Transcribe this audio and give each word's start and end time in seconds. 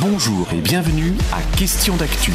Bonjour 0.00 0.48
et 0.54 0.62
bienvenue 0.62 1.12
à 1.30 1.56
Question 1.58 1.94
d'actu. 1.94 2.32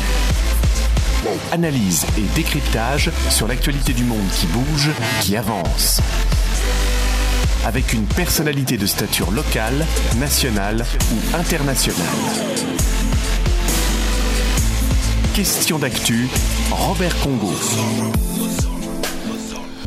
Analyse 1.52 2.06
et 2.16 2.36
décryptage 2.36 3.10
sur 3.32 3.48
l'actualité 3.48 3.94
du 3.94 4.04
monde 4.04 4.28
qui 4.32 4.46
bouge, 4.46 4.92
qui 5.22 5.36
avance. 5.36 6.00
Avec 7.66 7.94
une 7.94 8.06
personnalité 8.06 8.78
de 8.78 8.86
stature 8.86 9.32
locale, 9.32 9.84
nationale 10.20 10.86
ou 11.12 11.36
internationale. 11.36 12.06
Question 15.34 15.80
d'actu, 15.80 16.28
Robert 16.70 17.18
Congo. 17.22 17.52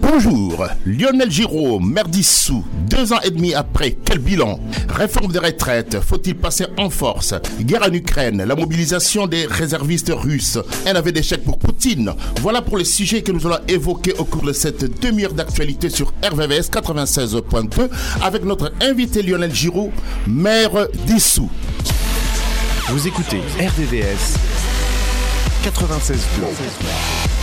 Bonjour, 0.01 0.67
Lionel 0.87 1.31
Giraud, 1.31 1.81
maire 1.81 2.09
d'Issou, 2.09 2.65
deux 2.89 3.13
ans 3.13 3.21
et 3.25 3.31
demi 3.31 3.55
après, 3.55 3.97
quel 4.05 4.19
bilan? 4.19 4.61
Réforme 4.89 5.33
des 5.33 5.39
retraites, 5.39 6.01
faut-il 6.01 6.37
passer 6.37 6.67
en 6.77 6.91
force? 6.91 7.35
Guerre 7.61 7.85
en 7.89 7.93
Ukraine, 7.93 8.45
la 8.45 8.55
mobilisation 8.55 9.27
des 9.27 9.47
réservistes 9.47 10.13
russes, 10.15 10.59
un 10.87 10.95
aveu 10.95 11.13
d'échec 11.13 11.45
pour 11.45 11.59
Poutine. 11.59 12.13
Voilà 12.41 12.63
pour 12.63 12.79
les 12.79 12.85
sujets 12.85 13.23
que 13.23 13.33
nous 13.33 13.47
allons 13.47 13.63
évoquer 13.69 14.13
au 14.19 14.25
cours 14.25 14.43
de 14.43 14.53
cette 14.53 15.01
demi-heure 15.01 15.35
d'actualité 15.35 15.91
sur 15.91 16.13
RVVS 16.23 16.71
96.2 16.71 17.89
avec 18.23 18.45
notre 18.45 18.73
invité 18.81 19.23
Lionel 19.23 19.55
Giraud, 19.55 19.93
maire 20.27 20.89
d'Issou. 21.07 21.51
Vous 22.89 23.07
écoutez 23.07 23.41
RVVS 23.59 24.37
96.2. 25.65 27.38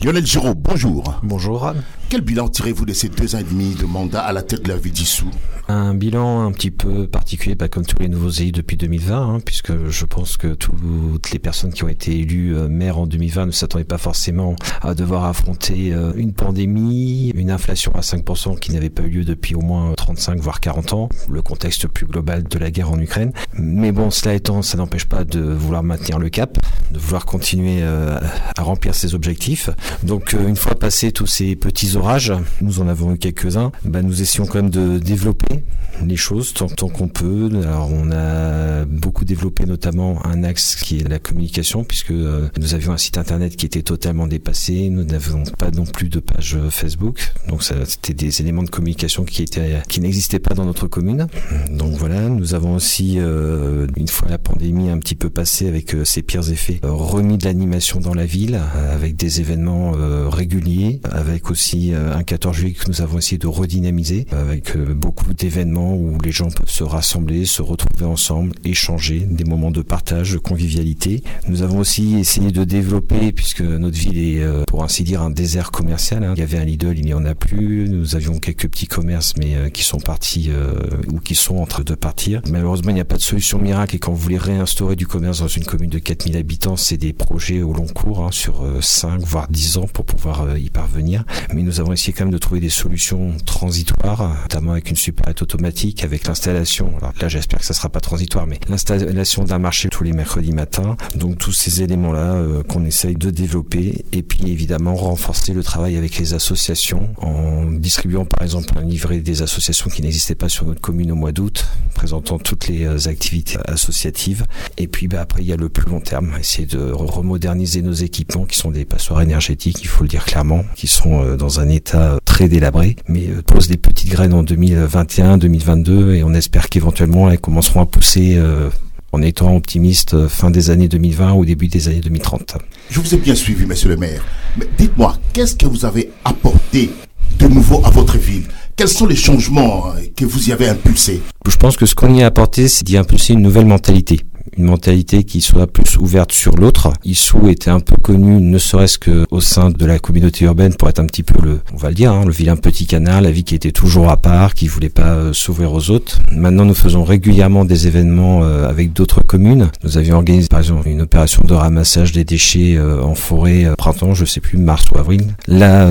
Lionel 0.00 0.24
Giraud, 0.24 0.54
bonjour. 0.54 1.18
Bonjour. 1.24 1.72
Quel 2.08 2.20
bilan 2.20 2.48
tirez-vous 2.48 2.86
de 2.86 2.92
ces 2.92 3.08
deux 3.08 3.34
ans 3.34 3.38
et 3.38 3.44
demi 3.44 3.74
de 3.74 3.84
mandat 3.84 4.22
à 4.22 4.32
la 4.32 4.42
tête 4.42 4.62
de 4.62 4.68
la 4.68 4.76
ville 4.76 4.92
d'Issou 4.92 5.28
Un 5.66 5.92
bilan 5.92 6.46
un 6.46 6.52
petit 6.52 6.70
peu 6.70 7.08
particulier, 7.08 7.56
pas 7.56 7.68
comme 7.68 7.84
tous 7.84 7.98
les 7.98 8.08
nouveaux 8.08 8.30
élus 8.30 8.52
depuis 8.52 8.76
2020, 8.76 9.34
hein, 9.34 9.40
puisque 9.44 9.88
je 9.88 10.04
pense 10.04 10.36
que 10.36 10.54
toutes 10.54 11.32
les 11.32 11.40
personnes 11.40 11.72
qui 11.72 11.82
ont 11.82 11.88
été 11.88 12.16
élues 12.16 12.56
euh, 12.56 12.68
maires 12.68 12.98
en 12.98 13.06
2020 13.08 13.46
ne 13.46 13.50
s'attendaient 13.50 13.84
pas 13.84 13.98
forcément 13.98 14.54
à 14.82 14.94
devoir 14.94 15.24
affronter 15.24 15.92
euh, 15.92 16.12
une 16.16 16.32
pandémie, 16.32 17.30
une 17.34 17.50
inflation 17.50 17.92
à 17.96 18.00
5% 18.00 18.56
qui 18.58 18.72
n'avait 18.72 18.90
pas 18.90 19.02
eu 19.02 19.08
lieu 19.10 19.24
depuis 19.24 19.56
au 19.56 19.62
moins 19.62 19.92
35 19.94 20.38
voire 20.38 20.60
40 20.60 20.92
ans, 20.92 21.08
le 21.28 21.42
contexte 21.42 21.88
plus 21.88 22.06
global 22.06 22.44
de 22.44 22.58
la 22.58 22.70
guerre 22.70 22.92
en 22.92 23.00
Ukraine. 23.00 23.32
Mais 23.52 23.90
bon, 23.90 24.10
cela 24.10 24.34
étant, 24.34 24.62
ça 24.62 24.78
n'empêche 24.78 25.06
pas 25.06 25.24
de 25.24 25.40
vouloir 25.40 25.82
maintenir 25.82 26.20
le 26.20 26.28
cap, 26.28 26.56
de 26.92 26.98
vouloir 26.98 27.26
continuer 27.26 27.80
euh, 27.82 28.18
à 28.56 28.62
remplir 28.62 28.94
ses 28.94 29.14
objectifs. 29.14 29.68
Donc 30.02 30.32
une 30.32 30.56
fois 30.56 30.74
passé 30.74 31.12
tous 31.12 31.26
ces 31.26 31.56
petits 31.56 31.96
orages, 31.96 32.32
nous 32.60 32.80
en 32.80 32.88
avons 32.88 33.14
eu 33.14 33.18
quelques-uns, 33.18 33.72
bah, 33.84 34.02
nous 34.02 34.22
essayons 34.22 34.46
quand 34.46 34.56
même 34.56 34.70
de 34.70 34.98
développer 34.98 35.62
les 36.04 36.16
choses 36.16 36.54
tant, 36.54 36.68
qu'on 36.88 37.08
peut. 37.08 37.50
Alors 37.62 37.90
on 37.92 38.10
a 38.12 38.84
beaucoup 38.84 39.24
développé 39.24 39.64
notamment 39.66 40.24
un 40.24 40.44
axe 40.44 40.76
qui 40.76 41.00
est 41.00 41.08
la 41.08 41.18
communication 41.18 41.84
puisque 41.84 42.12
euh, 42.12 42.48
nous 42.58 42.74
avions 42.74 42.92
un 42.92 42.96
site 42.98 43.18
internet 43.18 43.56
qui 43.56 43.66
était 43.66 43.82
totalement 43.82 44.26
dépassé, 44.26 44.90
nous 44.90 45.04
n'avions 45.04 45.42
pas 45.58 45.70
non 45.70 45.84
plus 45.84 46.08
de 46.08 46.20
page 46.20 46.56
Facebook, 46.70 47.32
donc 47.48 47.62
c'était 47.62 48.14
des 48.14 48.40
éléments 48.40 48.62
de 48.62 48.70
communication 48.70 49.24
qui 49.24 49.42
étaient 49.42 49.82
qui 49.88 50.00
n'existaient 50.00 50.38
pas 50.38 50.54
dans 50.54 50.64
notre 50.64 50.86
commune. 50.86 51.26
Donc 51.70 51.94
voilà, 51.94 52.28
nous 52.28 52.54
avons 52.54 52.74
aussi 52.74 53.16
euh, 53.18 53.86
une 53.96 54.08
fois 54.08 54.28
la 54.28 54.38
pandémie 54.38 54.90
un 54.90 54.98
petit 54.98 55.14
peu 55.14 55.30
passée 55.30 55.68
avec 55.68 55.94
euh, 55.94 56.04
ses 56.04 56.22
pires 56.22 56.50
effets, 56.50 56.80
euh, 56.84 56.92
remis 56.92 57.38
de 57.38 57.44
l'animation 57.44 58.00
dans 58.00 58.14
la 58.14 58.26
ville 58.26 58.54
euh, 58.54 58.94
avec 58.94 59.16
des 59.16 59.40
événements 59.40 59.77
euh, 59.96 60.28
réguliers, 60.28 61.00
avec 61.10 61.50
aussi 61.50 61.92
un 61.94 62.22
14 62.22 62.56
juillet 62.56 62.74
que 62.74 62.88
nous 62.88 63.02
avons 63.02 63.18
essayé 63.18 63.38
de 63.38 63.46
redynamiser 63.46 64.26
avec 64.32 64.76
beaucoup 64.76 65.34
d'événements 65.34 65.94
où 65.94 66.18
les 66.22 66.32
gens 66.32 66.50
peuvent 66.50 66.70
se 66.70 66.84
rassembler, 66.84 67.44
se 67.44 67.62
retrouver 67.62 68.04
ensemble, 68.04 68.52
échanger, 68.64 69.20
des 69.20 69.44
moments 69.44 69.70
de 69.70 69.82
partage, 69.82 70.32
de 70.32 70.38
convivialité. 70.38 71.22
Nous 71.48 71.62
avons 71.62 71.78
aussi 71.78 72.16
essayé 72.18 72.50
de 72.50 72.64
développer, 72.64 73.32
puisque 73.32 73.60
notre 73.60 73.96
ville 73.96 74.18
est, 74.18 74.42
euh, 74.42 74.64
pour 74.66 74.84
ainsi 74.84 75.04
dire, 75.04 75.22
un 75.22 75.30
désert 75.30 75.70
commercial. 75.70 76.24
Hein. 76.24 76.34
Il 76.36 76.40
y 76.40 76.42
avait 76.42 76.58
un 76.58 76.64
Lidl, 76.64 76.98
il 76.98 77.04
n'y 77.04 77.14
en 77.14 77.24
a 77.24 77.34
plus. 77.34 77.88
Nous 77.88 78.16
avions 78.16 78.38
quelques 78.38 78.68
petits 78.68 78.86
commerces, 78.86 79.34
mais 79.36 79.54
euh, 79.54 79.68
qui 79.68 79.82
sont 79.82 79.98
partis 79.98 80.50
euh, 80.50 80.74
ou 81.12 81.20
qui 81.20 81.34
sont 81.34 81.56
en 81.56 81.66
train 81.66 81.82
de 81.82 81.94
partir. 81.94 82.40
Malheureusement, 82.50 82.90
il 82.90 82.94
n'y 82.94 83.00
a 83.00 83.04
pas 83.04 83.16
de 83.16 83.22
solution 83.22 83.58
miracle. 83.58 83.96
Et 83.96 83.98
quand 83.98 84.12
vous 84.12 84.18
voulez 84.18 84.38
réinstaurer 84.38 84.96
du 84.96 85.06
commerce 85.06 85.40
dans 85.40 85.48
une 85.48 85.64
commune 85.64 85.90
de 85.90 85.98
4000 85.98 86.36
habitants, 86.36 86.76
c'est 86.76 86.96
des 86.96 87.12
projets 87.12 87.62
au 87.62 87.72
long 87.72 87.86
cours, 87.86 88.24
hein, 88.24 88.30
sur 88.32 88.64
5 88.80 89.20
voire 89.20 89.48
10 89.48 89.67
ans 89.76 89.86
pour 89.92 90.04
pouvoir 90.04 90.56
y 90.56 90.70
parvenir. 90.70 91.24
Mais 91.54 91.62
nous 91.62 91.80
avons 91.80 91.92
essayé 91.92 92.12
quand 92.12 92.24
même 92.24 92.32
de 92.32 92.38
trouver 92.38 92.60
des 92.60 92.70
solutions 92.70 93.36
transitoires, 93.44 94.36
notamment 94.42 94.72
avec 94.72 94.90
une 94.90 94.96
supérette 94.96 95.42
automatique, 95.42 96.04
avec 96.04 96.26
l'installation, 96.26 96.92
alors 96.98 97.12
là 97.20 97.28
j'espère 97.28 97.60
que 97.60 97.64
ça 97.64 97.74
sera 97.74 97.88
pas 97.88 98.00
transitoire, 98.00 98.46
mais 98.46 98.58
l'installation 98.68 99.44
d'un 99.44 99.58
marché 99.58 99.88
tous 99.88 100.04
les 100.04 100.12
mercredis 100.12 100.52
matins. 100.52 100.96
Donc 101.16 101.38
tous 101.38 101.52
ces 101.52 101.82
éléments-là 101.82 102.34
euh, 102.34 102.62
qu'on 102.62 102.84
essaye 102.84 103.16
de 103.16 103.30
développer 103.30 104.04
et 104.12 104.22
puis 104.22 104.50
évidemment 104.50 104.94
renforcer 104.94 105.52
le 105.52 105.62
travail 105.62 105.96
avec 105.96 106.16
les 106.18 106.34
associations 106.34 107.10
en 107.18 107.70
distribuant 107.70 108.24
par 108.24 108.42
exemple 108.42 108.72
un 108.76 108.82
livret 108.82 109.18
des 109.20 109.42
associations 109.42 109.90
qui 109.90 110.02
n'existaient 110.02 110.34
pas 110.34 110.48
sur 110.48 110.66
notre 110.66 110.80
commune 110.80 111.12
au 111.12 111.14
mois 111.14 111.32
d'août, 111.32 111.66
présentant 111.94 112.38
toutes 112.38 112.68
les 112.68 112.84
euh, 112.84 113.08
activités 113.08 113.58
associatives. 113.66 114.46
Et 114.76 114.88
puis 114.88 115.08
bah, 115.08 115.20
après 115.20 115.42
il 115.42 115.48
y 115.48 115.52
a 115.52 115.56
le 115.56 115.68
plus 115.68 115.90
long 115.90 116.00
terme, 116.00 116.34
essayer 116.38 116.66
de 116.66 116.90
remoderniser 116.90 117.82
nos 117.82 117.92
équipements 117.92 118.44
qui 118.44 118.58
sont 118.58 118.70
des 118.70 118.84
passoires 118.84 119.20
énergétiques, 119.20 119.57
il 119.66 119.86
faut 119.86 120.02
le 120.04 120.08
dire 120.08 120.24
clairement, 120.24 120.64
qui 120.74 120.86
sont 120.86 121.22
euh, 121.22 121.36
dans 121.36 121.60
un 121.60 121.68
état 121.68 122.18
très 122.24 122.48
délabré, 122.48 122.96
mais 123.08 123.28
pose 123.46 123.68
des 123.68 123.76
petites 123.76 124.10
graines 124.10 124.34
en 124.34 124.42
2021, 124.42 125.38
2022 125.38 126.14
et 126.14 126.24
on 126.24 126.34
espère 126.34 126.68
qu'éventuellement 126.68 127.30
elles 127.30 127.40
commenceront 127.40 127.80
à 127.80 127.86
pousser 127.86 128.36
euh, 128.36 128.70
en 129.12 129.22
étant 129.22 129.56
optimiste 129.56 130.14
euh, 130.14 130.28
fin 130.28 130.50
des 130.50 130.70
années 130.70 130.88
2020 130.88 131.32
ou 131.32 131.44
début 131.44 131.68
des 131.68 131.88
années 131.88 132.00
2030. 132.00 132.58
Je 132.90 133.00
vous 133.00 133.14
ai 133.14 133.18
bien 133.18 133.34
suivi, 133.34 133.66
monsieur 133.66 133.88
le 133.88 133.96
maire. 133.96 134.24
Mais 134.58 134.66
dites-moi, 134.76 135.16
qu'est-ce 135.32 135.56
que 135.56 135.66
vous 135.66 135.84
avez 135.84 136.10
apporté 136.24 136.90
de 137.38 137.48
nouveau 137.48 137.84
à 137.84 137.90
votre 137.90 138.18
ville? 138.18 138.44
Quels 138.76 138.88
sont 138.88 139.06
les 139.06 139.16
changements 139.16 139.88
euh, 139.88 140.00
que 140.14 140.24
vous 140.24 140.48
y 140.48 140.52
avez 140.52 140.68
impulsés? 140.68 141.22
Je 141.48 141.56
pense 141.56 141.76
que 141.76 141.86
ce 141.86 141.94
qu'on 141.94 142.14
y 142.14 142.22
a 142.22 142.26
apporté, 142.26 142.68
c'est 142.68 142.84
d'y 142.84 142.96
impulser 142.96 143.32
une 143.32 143.42
nouvelle 143.42 143.66
mentalité 143.66 144.20
une 144.56 144.64
mentalité 144.64 145.24
qui 145.24 145.40
soit 145.40 145.66
plus 145.66 145.96
ouverte 145.98 146.32
sur 146.32 146.56
l'autre. 146.56 146.92
Issou 147.04 147.48
était 147.48 147.70
un 147.70 147.80
peu 147.80 147.96
connu, 147.96 148.40
ne 148.40 148.58
serait-ce 148.58 148.98
que 148.98 149.24
au 149.30 149.40
sein 149.40 149.70
de 149.70 149.86
la 149.86 149.98
communauté 149.98 150.44
urbaine, 150.44 150.74
pour 150.74 150.88
être 150.88 151.00
un 151.00 151.06
petit 151.06 151.22
peu 151.22 151.40
le, 151.42 151.60
on 151.72 151.76
va 151.76 151.88
le 151.88 151.94
dire, 151.94 152.12
hein, 152.12 152.24
le 152.24 152.32
vilain 152.32 152.56
petit 152.56 152.86
canard, 152.86 153.20
la 153.20 153.30
vie 153.30 153.44
qui 153.44 153.54
était 153.54 153.72
toujours 153.72 154.08
à 154.10 154.16
part, 154.16 154.54
qui 154.54 154.68
voulait 154.68 154.88
pas 154.88 155.14
euh, 155.14 155.32
s'ouvrir 155.32 155.72
aux 155.72 155.90
autres. 155.90 156.18
Maintenant, 156.32 156.64
nous 156.64 156.74
faisons 156.74 157.04
régulièrement 157.04 157.64
des 157.64 157.86
événements 157.86 158.42
euh, 158.42 158.68
avec 158.68 158.92
d'autres 158.92 159.22
communes. 159.22 159.70
Nous 159.84 159.98
avions 159.98 160.16
organisé, 160.16 160.48
par 160.48 160.60
exemple, 160.60 160.88
une 160.88 161.02
opération 161.02 161.42
de 161.46 161.54
ramassage 161.54 162.12
des 162.12 162.24
déchets 162.24 162.76
euh, 162.76 163.02
en 163.02 163.14
forêt 163.14 163.66
printemps, 163.76 164.14
je 164.14 164.24
sais 164.24 164.40
plus, 164.40 164.58
mars 164.58 164.84
ou 164.92 164.98
avril. 164.98 165.22
Là, 165.46 165.90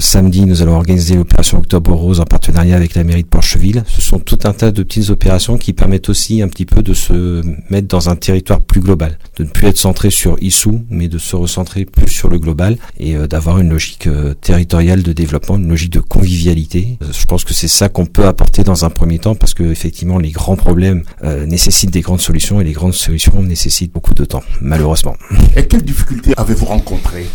samedi, 0.00 0.44
nous 0.44 0.62
allons 0.62 0.76
organiser 0.76 1.16
l'opération 1.16 1.58
Octobre 1.58 1.92
Rose 1.92 2.20
en 2.20 2.24
partenariat 2.24 2.76
avec 2.76 2.94
la 2.94 3.04
mairie 3.04 3.22
de 3.22 3.28
Porcheville. 3.28 3.84
Ce 3.86 4.00
sont 4.00 4.18
tout 4.18 4.38
un 4.44 4.52
tas 4.52 4.72
de 4.72 4.82
petites 4.82 5.10
opérations 5.10 5.56
qui 5.58 5.72
permettent 5.72 6.08
aussi 6.08 6.42
un 6.42 6.48
petit 6.48 6.66
peu 6.66 6.82
de 6.82 6.94
se 6.94 7.42
mettre 7.70 7.88
dans 7.88 7.95
un 8.04 8.16
territoire 8.16 8.60
plus 8.60 8.80
global, 8.80 9.18
de 9.38 9.44
ne 9.44 9.48
plus 9.48 9.68
être 9.68 9.78
centré 9.78 10.10
sur 10.10 10.36
Issou, 10.42 10.84
mais 10.90 11.08
de 11.08 11.18
se 11.18 11.36
recentrer 11.36 11.84
plus 11.84 12.08
sur 12.08 12.28
le 12.28 12.38
global 12.38 12.76
et 12.98 13.16
euh, 13.16 13.26
d'avoir 13.26 13.58
une 13.58 13.70
logique 13.70 14.06
euh, 14.06 14.34
territoriale 14.34 15.02
de 15.02 15.12
développement, 15.12 15.56
une 15.56 15.68
logique 15.68 15.92
de 15.92 16.00
convivialité. 16.00 16.98
Euh, 17.02 17.06
je 17.12 17.26
pense 17.26 17.44
que 17.44 17.54
c'est 17.54 17.68
ça 17.68 17.88
qu'on 17.88 18.06
peut 18.06 18.26
apporter 18.26 18.62
dans 18.64 18.84
un 18.84 18.90
premier 18.90 19.18
temps 19.18 19.34
parce 19.34 19.54
que 19.54 19.64
effectivement 19.64 20.18
les 20.18 20.30
grands 20.30 20.56
problèmes 20.56 21.02
nécessitent 21.46 21.90
des 21.90 22.00
grandes 22.00 22.20
solutions 22.20 22.60
et 22.60 22.64
les 22.64 22.72
grandes 22.72 22.94
solutions 22.94 23.42
nécessitent 23.42 23.92
beaucoup 23.92 24.14
de 24.14 24.24
temps, 24.24 24.42
malheureusement. 24.60 25.16
Et 25.56 25.66
quelles 25.66 25.84
difficultés 25.84 26.32
avez-vous 26.36 26.66
rencontrées 26.66 27.26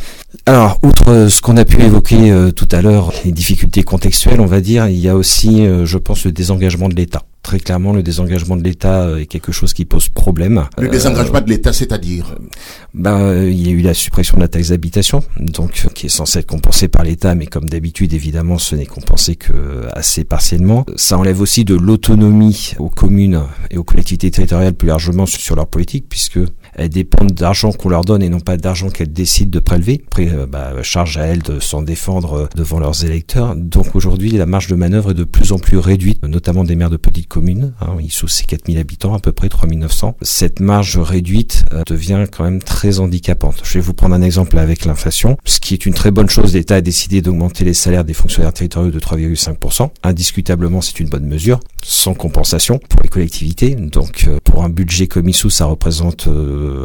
alors, 0.45 0.79
outre 0.81 1.27
ce 1.29 1.41
qu'on 1.41 1.57
a 1.57 1.65
pu 1.65 1.81
évoquer 1.81 2.31
euh, 2.31 2.51
tout 2.51 2.67
à 2.71 2.81
l'heure, 2.81 3.11
les 3.25 3.31
difficultés 3.31 3.83
contextuelles, 3.83 4.39
on 4.39 4.45
va 4.45 4.61
dire, 4.61 4.87
il 4.87 4.97
y 4.97 5.09
a 5.09 5.15
aussi, 5.15 5.65
euh, 5.65 5.85
je 5.85 5.97
pense, 5.97 6.25
le 6.25 6.31
désengagement 6.31 6.89
de 6.89 6.95
l'État. 6.95 7.23
Très 7.43 7.59
clairement, 7.59 7.91
le 7.91 8.01
désengagement 8.01 8.55
de 8.55 8.63
l'État 8.63 9.01
euh, 9.01 9.19
est 9.19 9.25
quelque 9.25 9.51
chose 9.51 9.73
qui 9.73 9.83
pose 9.83 10.09
problème. 10.09 10.65
Le 10.77 10.87
désengagement 10.87 11.41
de 11.41 11.49
l'État, 11.49 11.73
c'est-à-dire 11.73 12.35
ben, 12.93 13.43
il 13.43 13.65
y 13.65 13.69
a 13.69 13.71
eu 13.71 13.81
la 13.81 13.93
suppression 13.93 14.37
de 14.37 14.41
la 14.41 14.47
taxe 14.47 14.69
d'habitation, 14.69 15.23
donc 15.37 15.87
qui 15.93 16.05
est 16.05 16.09
censée 16.09 16.39
être 16.39 16.47
compensée 16.47 16.87
par 16.87 17.03
l'État, 17.03 17.35
mais 17.35 17.45
comme 17.45 17.67
d'habitude, 17.67 18.13
évidemment, 18.13 18.57
ce 18.57 18.75
n'est 18.75 18.85
compensé 18.85 19.35
que 19.35 19.87
assez 19.93 20.23
partiellement. 20.23 20.85
Ça 20.95 21.17
enlève 21.17 21.41
aussi 21.41 21.65
de 21.65 21.75
l'autonomie 21.75 22.73
aux 22.79 22.89
communes 22.89 23.41
et 23.69 23.77
aux 23.77 23.83
collectivités 23.83 24.31
territoriales 24.31 24.73
plus 24.73 24.87
largement 24.87 25.25
sur 25.25 25.55
leur 25.55 25.67
politique, 25.67 26.05
puisque 26.07 26.39
elles 26.75 26.89
dépendent 26.89 27.33
d'argent 27.33 27.71
qu'on 27.71 27.89
leur 27.89 28.03
donne 28.03 28.23
et 28.23 28.29
non 28.29 28.39
pas 28.39 28.57
d'argent 28.57 28.89
qu'elles 28.89 29.11
décident 29.11 29.51
de 29.51 29.59
prélever. 29.59 30.01
Après, 30.07 30.29
euh, 30.29 30.45
bah, 30.45 30.71
charge 30.83 31.17
à 31.17 31.25
elles 31.25 31.41
de 31.41 31.59
s'en 31.59 31.81
défendre 31.81 32.33
euh, 32.33 32.47
devant 32.55 32.79
leurs 32.79 33.05
électeurs. 33.05 33.55
Donc 33.55 33.95
aujourd'hui, 33.95 34.31
la 34.31 34.45
marge 34.45 34.67
de 34.67 34.75
manœuvre 34.75 35.11
est 35.11 35.15
de 35.15 35.23
plus 35.23 35.51
en 35.51 35.59
plus 35.59 35.77
réduite, 35.77 36.23
notamment 36.25 36.63
des 36.63 36.75
maires 36.75 36.89
de 36.89 36.97
petites 36.97 37.27
communes. 37.27 37.73
Hein, 37.81 37.97
sont 38.09 38.27
ces 38.27 38.43
4000 38.43 38.77
habitants, 38.77 39.13
à 39.13 39.19
peu 39.19 39.31
près 39.31 39.49
3900. 39.49 40.17
Cette 40.21 40.59
marge 40.59 40.97
réduite 40.97 41.63
euh, 41.73 41.83
devient 41.87 42.25
quand 42.31 42.43
même 42.43 42.61
très 42.61 42.99
handicapante. 42.99 43.61
Je 43.63 43.73
vais 43.75 43.79
vous 43.79 43.93
prendre 43.93 44.15
un 44.15 44.21
exemple 44.21 44.57
avec 44.57 44.85
l'inflation. 44.85 45.37
Ce 45.45 45.59
qui 45.59 45.73
est 45.73 45.85
une 45.85 45.93
très 45.93 46.11
bonne 46.11 46.29
chose, 46.29 46.53
l'État 46.53 46.75
a 46.75 46.81
décidé 46.81 47.21
d'augmenter 47.21 47.63
les 47.63 47.73
salaires 47.73 48.03
des 48.03 48.13
fonctionnaires 48.13 48.53
territoriaux 48.53 48.91
de 48.91 48.99
3,5%. 48.99 49.89
Indiscutablement, 50.03 50.81
c'est 50.81 50.99
une 50.99 51.09
bonne 51.09 51.25
mesure, 51.25 51.59
sans 51.83 52.13
compensation 52.13 52.79
pour 52.89 53.01
les 53.01 53.09
collectivités. 53.09 53.75
Donc 53.75 54.29
pour 54.43 54.63
un 54.63 54.69
budget 54.69 55.07
comme 55.07 55.29
ISO, 55.29 55.49
ça 55.49 55.65
représente, 55.65 56.27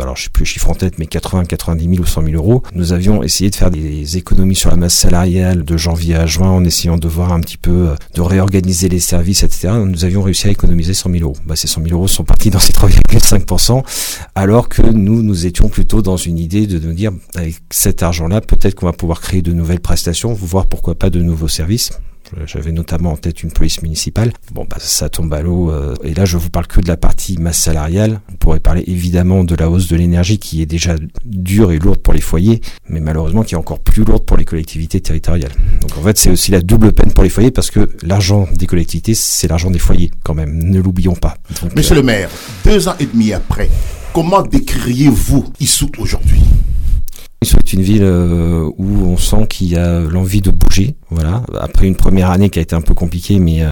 alors 0.01 0.17
je 0.17 0.25
sais 0.25 0.31
plus 0.31 0.43
le 0.43 0.47
chiffre 0.47 0.71
en 0.71 0.75
tête, 0.75 0.99
mais 0.99 1.07
80, 1.07 1.45
90 1.45 1.85
000 1.85 1.99
ou 2.01 2.07
100 2.07 2.23
000 2.23 2.35
euros. 2.35 2.63
Nous 2.75 2.93
avions 2.93 3.23
essayé 3.23 3.51
de 3.51 3.55
faire 3.55 3.71
des 3.71 4.17
économies 4.17 4.55
sur 4.55 4.71
la 4.71 4.77
masse 4.77 4.95
salariale 4.95 5.65
de 5.65 5.77
janvier 5.77 6.17
à 6.17 6.27
juin 6.27 6.51
en 6.51 6.65
essayant 6.65 6.97
de 6.97 7.09
voir 7.09 7.33
un 7.33 7.41
petit 7.41 7.57
peu, 7.57 7.89
euh, 7.89 7.95
de 8.15 8.21
réorganiser 8.21 8.89
les 8.89 9.01
services, 9.01 9.43
etc. 9.43 9.69
Nous 9.85 10.05
avions 10.05 10.23
réussi 10.23 10.49
à 10.49 10.51
économiser 10.51 10.95
100 10.95 11.11
000 11.11 11.23
euros. 11.25 11.37
Bah, 11.47 11.57
ces 11.57 11.67
100 11.67 11.83
000 11.83 11.95
euros 11.95 12.09
sont 12.09 12.25
partis 12.25 12.51
dans 12.51 12.59
ces 12.59 12.73
3,5%, 12.73 13.83
alors 14.35 14.69
que 14.69 14.83
nous, 14.83 15.23
nous 15.23 15.47
étions 15.47 15.69
plutôt 15.69 16.03
dans 16.03 16.17
une 16.17 16.39
idée 16.39 16.67
de 16.67 16.79
nous 16.79 16.95
dire, 16.95 17.13
avec 17.35 17.57
cet 17.71 18.03
argent-là, 18.03 18.41
peut-être 18.41 18.75
qu'on 18.75 18.87
va 18.87 18.93
pouvoir 18.93 19.21
créer 19.21 19.43
de 19.43 19.53
nouvelles 19.53 19.81
prestations, 19.81 20.33
voir 20.33 20.67
pourquoi 20.67 20.95
pas 20.95 21.11
de 21.11 21.21
nouveaux 21.21 21.49
services. 21.49 21.93
J'avais 22.47 22.73
notamment 22.73 23.13
en 23.13 23.17
tête 23.17 23.43
une 23.43 23.53
police 23.53 23.83
municipale. 23.83 24.33
Bon, 24.53 24.67
bah, 24.69 24.77
ça 24.79 25.09
tombe 25.09 25.33
à 25.33 25.43
l'eau. 25.43 25.71
Euh, 25.71 25.95
et 26.03 26.15
là, 26.15 26.25
je 26.25 26.37
vous 26.37 26.51
parle 26.51 26.67
que 26.67 26.81
de 26.81 26.89
la 26.89 26.97
partie 26.97 27.39
masse 27.39 27.59
salariale. 27.59 28.21
On 28.33 28.37
pourrait 28.37 28.61
parler 28.61 28.85
évidemment 28.87 29.45
de 29.45 29.55
la 29.55 29.71
hausse 29.71 29.89
de 29.89 29.97
l'énergie 29.97 30.39
qui 30.39 30.63
est 30.63 30.67
déjà 30.67 30.95
dure 31.25 31.73
et 31.73 31.79
lourde 31.79 32.01
pour 32.01 32.15
les 32.15 32.21
foyers, 32.21 32.61
mais 32.89 33.01
malheureusement 33.01 33.43
qui 33.43 33.55
est 33.55 33.59
encore 33.59 33.81
plus 33.81 34.05
lourde 34.05 34.25
pour 34.25 34.37
les 34.37 34.45
collectivités 34.45 35.01
territoriales. 35.01 35.53
Donc 35.81 35.97
en 35.99 36.03
fait, 36.03 36.19
c'est 36.19 36.31
aussi 36.31 36.51
la 36.51 36.61
double 36.61 36.93
peine 36.93 37.13
pour 37.13 37.25
les 37.25 37.31
foyers 37.31 37.51
parce 37.51 37.71
que 37.71 37.91
l'argent 38.03 38.49
des 38.53 38.67
collectivités, 38.67 39.15
c'est 39.15 39.49
l'argent 39.49 39.71
des 39.71 39.79
foyers 39.79 40.11
quand 40.25 40.35
même. 40.35 40.63
Ne 40.63 40.81
l'oublions 40.81 41.15
pas. 41.15 41.37
Monsieur 41.75 41.95
euh, 41.95 42.01
le 42.01 42.03
maire, 42.03 42.31
deux 42.65 42.89
ans 42.89 42.95
et 42.99 43.07
demi 43.07 43.33
après, 43.33 43.71
comment 44.13 44.43
décririez-vous 44.43 45.53
Issou 45.61 45.91
aujourd'hui? 45.99 46.43
C'est 47.67 47.73
une 47.73 47.83
ville 47.83 48.05
euh, 48.05 48.71
où 48.79 49.07
on 49.07 49.17
sent 49.17 49.47
qu'il 49.49 49.69
y 49.69 49.77
a 49.77 50.01
l'envie 50.01 50.41
de 50.41 50.51
bouger. 50.51 50.95
Voilà. 51.11 51.43
Après 51.61 51.87
une 51.87 51.97
première 51.97 52.31
année 52.31 52.49
qui 52.49 52.61
a 52.61 52.63
été 52.63 52.77
un 52.77 52.81
peu 52.81 52.95
compliquée, 52.95 53.41
mais 53.41 53.63
euh, 53.63 53.71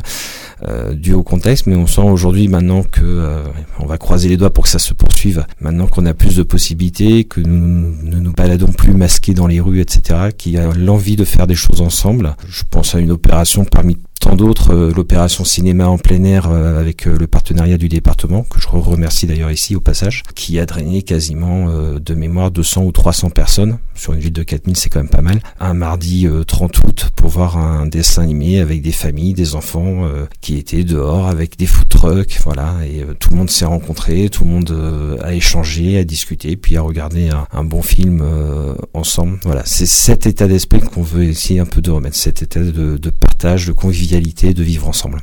euh, 0.67 0.94
dû 0.94 1.12
au 1.12 1.23
contexte, 1.23 1.69
mais 1.69 1.76
on 1.76 1.87
sent 1.87 2.02
aujourd'hui 2.02 2.49
maintenant 2.49 2.82
que 2.82 3.43
on 3.79 3.87
va 3.87 3.96
croiser 3.96 4.29
les 4.29 4.37
doigts 4.37 4.52
pour 4.52 4.64
que 4.64 4.70
ça 4.70 4.81
se 4.81 4.94
poursuive. 4.94 5.46
Maintenant 5.61 5.87
qu'on 5.87 6.06
a 6.06 6.14
plus 6.14 6.37
de 6.37 6.43
possibilités, 6.43 7.25
que 7.25 7.41
nous 7.41 7.94
ne 8.02 8.19
nous 8.19 8.32
baladons 8.32 8.73
plus 8.73 8.94
masqués 8.94 9.35
dans 9.35 9.46
les 9.46 9.61
rues, 9.61 9.81
etc., 9.81 10.31
qu'il 10.37 10.52
y 10.52 10.58
a 10.58 10.73
l'envie 10.73 11.17
de 11.17 11.25
faire 11.25 11.46
des 11.46 11.55
choses 11.55 11.81
ensemble. 11.81 12.35
Je 12.49 12.62
pense 12.69 12.96
à 12.96 12.99
une 12.99 13.12
opération 13.12 13.64
parmi 13.64 13.96
tant 14.21 14.37
d'autres, 14.37 14.73
euh, 14.73 14.93
l'opération 14.95 15.45
cinéma 15.45 15.89
en 15.89 15.99
plein 15.99 16.25
air 16.25 16.49
euh, 16.49 16.81
avec 16.81 17.07
euh, 17.07 17.17
le 17.19 17.27
partenariat 17.27 17.77
du 17.77 17.89
département, 17.89 18.43
que 18.43 18.61
je 18.61 18.69
remercie 18.69 19.27
d'ailleurs 19.27 19.51
ici 19.51 19.77
au 19.77 19.81
passage, 19.81 20.23
qui 20.35 20.59
a 20.59 20.67
drainé 20.67 21.03
quasiment 21.03 21.69
de 21.69 22.15
mémoire 22.15 22.51
200 22.51 22.85
ou 22.85 22.93
300 22.93 23.31
personnes. 23.31 23.79
Sur 23.95 24.13
une 24.13 24.21
ville 24.21 24.33
de 24.33 24.43
4000, 24.43 24.77
c'est 24.77 24.89
quand 24.89 25.01
même 25.01 25.09
pas 25.09 25.23
mal. 25.23 25.41
Un 25.61 25.75
mardi 25.75 26.27
30 26.47 26.79
août 26.79 27.11
pour 27.15 27.31
voir 27.31 27.57
un 27.57 27.87
dessin 27.87 28.23
animé 28.23 28.61
avec 28.61 28.83
des 28.83 28.93
familles, 28.93 29.35
des 29.35 29.55
enfants 29.55 30.09
qui 30.41 30.57
étaient 30.57 30.85
dehors 30.85 31.29
avec 31.29 31.57
des 31.59 31.67
food 31.67 31.89
trucks, 31.89 32.41
voilà, 32.45 32.75
et 32.85 33.05
tout 33.19 33.31
le 33.31 33.37
monde 33.37 33.51
s'est 33.51 33.65
rencontré, 33.65 34.29
tout 34.29 34.45
le 34.45 34.51
monde 34.51 35.19
a 35.23 35.35
échangé, 35.35 35.99
a 35.99 36.05
discuté, 36.05 36.57
puis 36.57 36.77
a 36.77 36.83
regardé 36.83 37.31
un, 37.53 37.65
bon 37.65 37.83
film 37.83 38.25
ensemble. 38.93 39.39
Voilà, 39.45 39.63
c'est 39.65 39.87
cet 39.87 40.27
état 40.27 40.49
d'esprit 40.49 40.81
qu'on 40.81 41.03
veut 41.03 41.25
essayer 41.25 41.61
un 41.61 41.67
peu 41.67 41.81
de 41.81 41.91
remettre, 41.91 42.17
cet 42.17 42.43
état 42.43 42.61
de, 42.61 42.97
de 42.97 43.11
partage, 43.11 43.67
de 43.67 43.73
convivialité 43.73 44.04
de 44.06 44.62
vivre 44.62 44.89
ensemble. 44.89 45.21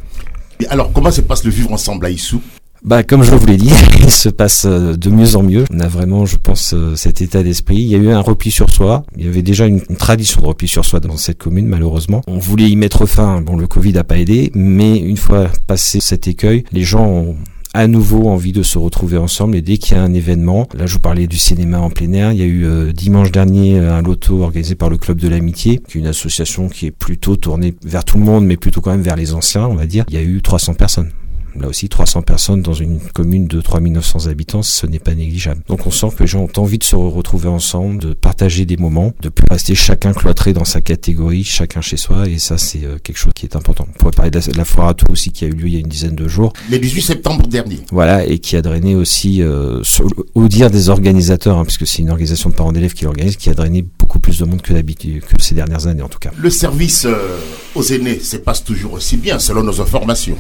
Et 0.60 0.68
alors, 0.68 0.92
comment 0.94 1.12
se 1.12 1.22
passe 1.22 1.44
le 1.44 1.52
vivre 1.52 1.72
ensemble 1.72 2.06
à 2.06 2.10
Issou? 2.10 2.42
Bah, 2.84 3.04
comme 3.04 3.22
je 3.22 3.30
vous 3.32 3.46
l'ai 3.46 3.58
dit, 3.58 3.72
il 4.00 4.12
se 4.12 4.30
passe 4.30 4.66
euh, 4.66 4.96
de 4.96 5.10
mieux 5.10 5.36
en 5.36 5.44
mieux. 5.44 5.66
On 5.72 5.80
a 5.80 5.88
vraiment, 5.88 6.26
je 6.26 6.38
pense, 6.38 6.74
euh, 6.74 6.96
cet 6.96 7.22
état 7.22 7.44
d'esprit. 7.44 7.76
Il 7.76 7.88
y 7.88 7.96
a 7.96 8.00
eu 8.00 8.10
un 8.10 8.22
repli 8.22 8.50
sur 8.50 8.72
soi. 8.72 9.04
Il 9.16 9.26
y 9.26 9.28
avait 9.28 9.44
déjà 9.44 9.68
une, 9.68 9.82
tradition 9.82 10.42
de 10.42 10.48
repli 10.48 10.68
sur 10.68 10.84
soi 10.84 11.00
dans 11.00 11.18
cette 11.18 11.38
commune, 11.38 11.68
malheureusement. 11.68 12.22
On 12.28 12.40
voulait 12.40 12.70
y 12.70 12.76
mettre 12.76 13.06
fin. 13.06 13.40
Bon, 13.42 13.56
le 13.56 13.68
Covid 13.68 13.94
n'a 13.94 14.04
pas 14.04 14.18
aidé, 14.18 14.52
mais 14.56 14.98
une 14.98 15.18
fois 15.18 15.52
passé 15.68 16.00
cet 16.02 16.28
écueil, 16.28 16.64
les 16.72 16.84
gens 16.84 17.06
ont 17.06 17.36
à 17.74 17.88
nouveau 17.88 18.28
envie 18.28 18.52
de 18.52 18.64
se 18.64 18.78
retrouver 18.78 19.18
ensemble 19.18 19.56
et 19.56 19.62
dès 19.62 19.78
qu'il 19.78 19.96
y 19.96 20.00
a 20.00 20.04
un 20.04 20.14
événement, 20.14 20.68
là 20.74 20.86
je 20.86 20.94
vous 20.94 21.00
parlais 21.00 21.28
du 21.28 21.38
cinéma 21.38 21.80
en 21.80 21.90
plein 21.90 22.12
air, 22.14 22.32
il 22.32 22.40
y 22.40 22.44
a 22.44 22.46
eu 22.46 22.66
euh, 22.66 22.92
dimanche 22.92 23.32
dernier 23.32 23.80
euh, 23.80 23.94
un 23.94 24.02
loto 24.02 24.42
organisé 24.42 24.76
par 24.76 24.90
le 24.90 24.98
Club 24.98 25.20
de 25.20 25.28
l'Amitié, 25.28 25.78
qui 25.78 25.98
est 25.98 26.02
une 26.02 26.08
association 26.08 26.70
qui 26.70 26.88
est 26.88 26.92
plutôt 26.92 27.36
tournée 27.36 27.74
vers 27.84 28.04
tout 28.04 28.18
le 28.18 28.24
monde 28.24 28.46
mais 28.46 28.58
plutôt 28.58 28.82
quand 28.82 28.92
même 28.92 29.02
vers 29.02 29.16
les 29.16 29.34
anciens 29.34 29.68
on 29.68 29.76
va 29.76 29.86
dire. 29.86 30.06
Il 30.10 30.16
y 30.16 30.18
a 30.18 30.22
eu 30.22 30.42
300 30.42 30.74
personnes. 30.74 31.12
Là 31.60 31.68
aussi, 31.68 31.90
300 31.90 32.22
personnes 32.22 32.62
dans 32.62 32.74
une 32.74 33.00
commune 33.00 33.48
de 33.48 33.62
3900 33.62 34.28
habitants, 34.28 34.62
ce 34.62 34.86
n'est 34.88 35.00
pas 35.00 35.14
négligeable. 35.14 35.62
Donc 35.68 35.86
on 35.88 35.92
sent 35.92 36.08
que 36.16 36.24
les 36.24 36.28
gens 36.28 36.42
ont 36.42 36.62
envie 36.62 36.78
de 36.78 36.84
se 36.84 36.96
retrouver 36.96 37.50
ensemble, 37.50 38.00
de 38.00 38.14
partager 38.14 38.66
des 38.66 38.78
moments, 38.78 39.14
de 39.22 39.30
plus 39.30 39.46
rester 39.50 39.76
chacun 39.76 40.14
cloîtré 40.14 40.54
dans 40.54 40.66
sa 40.66 40.82
catégorie, 40.82 41.44
chacun 41.44 41.82
chez 41.82 41.98
soi, 41.98 42.28
et 42.28 42.40
ça 42.40 42.58
c'est 42.58 42.84
euh, 42.84 42.98
quelque 43.04 43.18
chose 43.18 43.34
qui 43.34 43.46
est 43.46 43.56
important. 43.56 43.86
On 43.90 43.98
pourrait 43.98 44.12
parler 44.12 44.32
de 44.32 44.40
la, 44.56 44.66
foire 44.66 44.90
à 44.90 44.94
tout 44.94 45.12
aussi 45.12 45.32
qui 45.32 45.46
a 45.46 45.48
eu 45.48 45.52
lieu 45.52 45.68
il 45.68 45.74
y 45.74 45.78
a 45.78 45.80
une 45.80 45.88
dizaine 45.88 46.16
de 46.16 46.28
jours. 46.28 46.54
Le 46.70 46.80
18 46.80 47.02
septembre 47.02 47.48
dernier. 47.48 47.80
Voilà, 47.92 48.26
et 48.26 48.40
qui 48.40 48.56
a 48.56 48.62
drainé 48.62 48.96
aussi, 48.96 49.42
euh, 49.42 49.82
au 50.36 50.48
dire 50.48 50.72
des 50.72 50.90
organisateurs, 50.90 51.58
hein, 51.58 51.66
puisque 51.66 51.88
c'est 51.88 52.02
une 52.02 52.10
organisation 52.10 52.50
de 52.50 52.56
parents 52.56 52.72
d'élèves 52.72 52.94
qui 52.94 53.06
l'organise, 53.06 53.36
qui 53.36 53.50
a 53.50 53.54
drainé 53.54 53.86
beaucoup 54.12 54.20
plus 54.20 54.40
de 54.40 54.46
monde 54.46 54.62
que 54.62 54.74
d'habitude, 54.74 55.22
que 55.22 55.42
ces 55.42 55.56
dernières 55.56 55.88
années 55.88 56.02
en 56.02 56.10
tout 56.10 56.20
cas. 56.20 56.32
Le 56.38 56.50
service 56.50 57.06
euh, 57.06 57.40
aux 57.76 57.84
aînés 57.84 58.20
se 58.20 58.36
passe 58.36 58.62
toujours 58.62 58.92
aussi 58.92 59.16
bien 59.16 59.40
selon 59.40 59.64
nos 59.64 59.80
informations. 59.80 60.36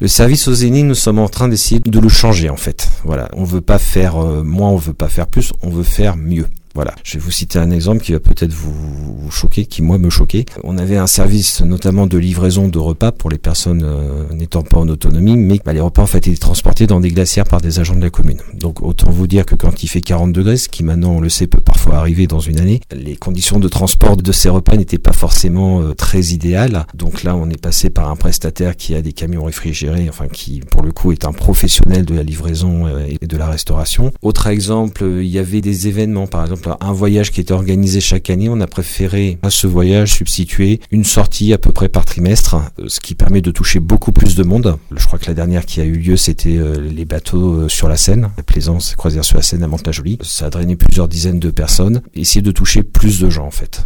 Le 0.00 0.08
service 0.08 0.48
aux 0.48 0.54
aînés, 0.54 0.82
nous 0.82 0.96
sommes 0.96 1.20
en 1.20 1.28
train 1.28 1.46
d'essayer 1.46 1.78
de 1.78 2.00
le 2.00 2.08
changer 2.08 2.50
en 2.50 2.56
fait. 2.56 2.88
Voilà, 3.04 3.28
on 3.34 3.44
veut 3.44 3.60
pas 3.60 3.78
faire 3.78 4.16
euh, 4.16 4.42
moins, 4.42 4.70
on 4.70 4.76
veut 4.76 4.92
pas 4.92 5.08
faire 5.08 5.28
plus, 5.28 5.52
on 5.62 5.70
veut 5.70 5.84
faire 5.84 6.16
mieux. 6.16 6.46
Voilà, 6.76 6.94
je 7.04 7.14
vais 7.14 7.20
vous 7.20 7.30
citer 7.30 7.58
un 7.58 7.70
exemple 7.70 8.02
qui 8.02 8.12
va 8.12 8.20
peut-être 8.20 8.52
vous, 8.52 9.30
choquer, 9.30 9.64
qui 9.64 9.80
moi 9.80 9.96
me 9.96 10.10
choquait. 10.10 10.44
On 10.62 10.76
avait 10.76 10.98
un 10.98 11.06
service 11.06 11.62
notamment 11.62 12.06
de 12.06 12.18
livraison 12.18 12.68
de 12.68 12.78
repas 12.78 13.12
pour 13.12 13.30
les 13.30 13.38
personnes 13.38 13.82
euh, 13.82 14.30
n'étant 14.34 14.60
pas 14.60 14.76
en 14.76 14.86
autonomie, 14.86 15.38
mais 15.38 15.58
bah, 15.64 15.72
les 15.72 15.80
repas 15.80 16.02
en 16.02 16.06
fait 16.06 16.18
étaient 16.18 16.36
transportés 16.36 16.86
dans 16.86 17.00
des 17.00 17.08
glacières 17.12 17.46
par 17.46 17.62
des 17.62 17.80
agents 17.80 17.96
de 17.96 18.02
la 18.02 18.10
commune. 18.10 18.42
Donc 18.52 18.82
autant 18.82 19.10
vous 19.10 19.26
dire 19.26 19.46
que 19.46 19.54
quand 19.54 19.82
il 19.82 19.88
fait 19.88 20.02
40 20.02 20.34
degrés, 20.34 20.58
ce 20.58 20.68
qui 20.68 20.84
maintenant 20.84 21.12
on 21.12 21.20
le 21.20 21.30
sait 21.30 21.46
peut 21.46 21.62
parfois 21.62 21.94
arriver 21.94 22.26
dans 22.26 22.40
une 22.40 22.60
année, 22.60 22.82
les 22.94 23.16
conditions 23.16 23.58
de 23.58 23.68
transport 23.68 24.18
de 24.18 24.32
ces 24.32 24.50
repas 24.50 24.76
n'étaient 24.76 24.98
pas 24.98 25.14
forcément 25.14 25.80
euh, 25.80 25.94
très 25.94 26.20
idéales. 26.24 26.84
Donc 26.92 27.22
là 27.22 27.34
on 27.36 27.48
est 27.48 27.58
passé 27.58 27.88
par 27.88 28.10
un 28.10 28.16
prestataire 28.16 28.76
qui 28.76 28.94
a 28.94 29.00
des 29.00 29.14
camions 29.14 29.44
réfrigérés, 29.44 30.10
enfin 30.10 30.28
qui 30.28 30.60
pour 30.60 30.82
le 30.82 30.92
coup 30.92 31.12
est 31.12 31.24
un 31.24 31.32
professionnel 31.32 32.04
de 32.04 32.14
la 32.14 32.22
livraison 32.22 32.86
euh, 32.86 33.06
et 33.08 33.26
de 33.26 33.36
la 33.38 33.48
restauration. 33.48 34.12
Autre 34.20 34.48
exemple, 34.48 35.06
il 35.22 35.28
y 35.28 35.38
avait 35.38 35.62
des 35.62 35.88
événements 35.88 36.26
par 36.26 36.42
exemple 36.42 36.65
un 36.80 36.92
voyage 36.92 37.30
qui 37.30 37.40
était 37.40 37.52
organisé 37.52 38.00
chaque 38.00 38.30
année, 38.30 38.48
on 38.48 38.60
a 38.60 38.66
préféré 38.66 39.38
à 39.42 39.50
ce 39.50 39.66
voyage 39.66 40.14
substituer 40.14 40.80
une 40.90 41.04
sortie 41.04 41.52
à 41.52 41.58
peu 41.58 41.72
près 41.72 41.88
par 41.88 42.04
trimestre, 42.04 42.56
euh, 42.78 42.84
ce 42.88 43.00
qui 43.00 43.14
permet 43.14 43.40
de 43.40 43.50
toucher 43.50 43.80
beaucoup 43.80 44.12
plus 44.12 44.34
de 44.34 44.42
monde. 44.42 44.76
Je 44.94 45.06
crois 45.06 45.18
que 45.18 45.26
la 45.26 45.34
dernière 45.34 45.66
qui 45.66 45.80
a 45.80 45.84
eu 45.84 45.96
lieu, 45.98 46.16
c'était 46.16 46.56
euh, 46.56 46.80
les 46.80 47.04
bateaux 47.04 47.52
euh, 47.52 47.68
sur 47.68 47.88
la 47.88 47.96
Seine, 47.96 48.30
la 48.36 48.42
Plaisance, 48.42 48.94
croisière 48.96 49.24
sur 49.24 49.36
la 49.36 49.42
Seine 49.42 49.62
à 49.62 49.68
Mantes-la-Jolie. 49.68 50.18
Ça 50.22 50.46
a 50.46 50.50
drainé 50.50 50.76
plusieurs 50.76 51.08
dizaines 51.08 51.40
de 51.40 51.50
personnes. 51.50 52.02
Essayer 52.14 52.42
de 52.42 52.50
toucher 52.50 52.82
plus 52.82 53.20
de 53.20 53.30
gens 53.30 53.46
en 53.46 53.50
fait 53.50 53.84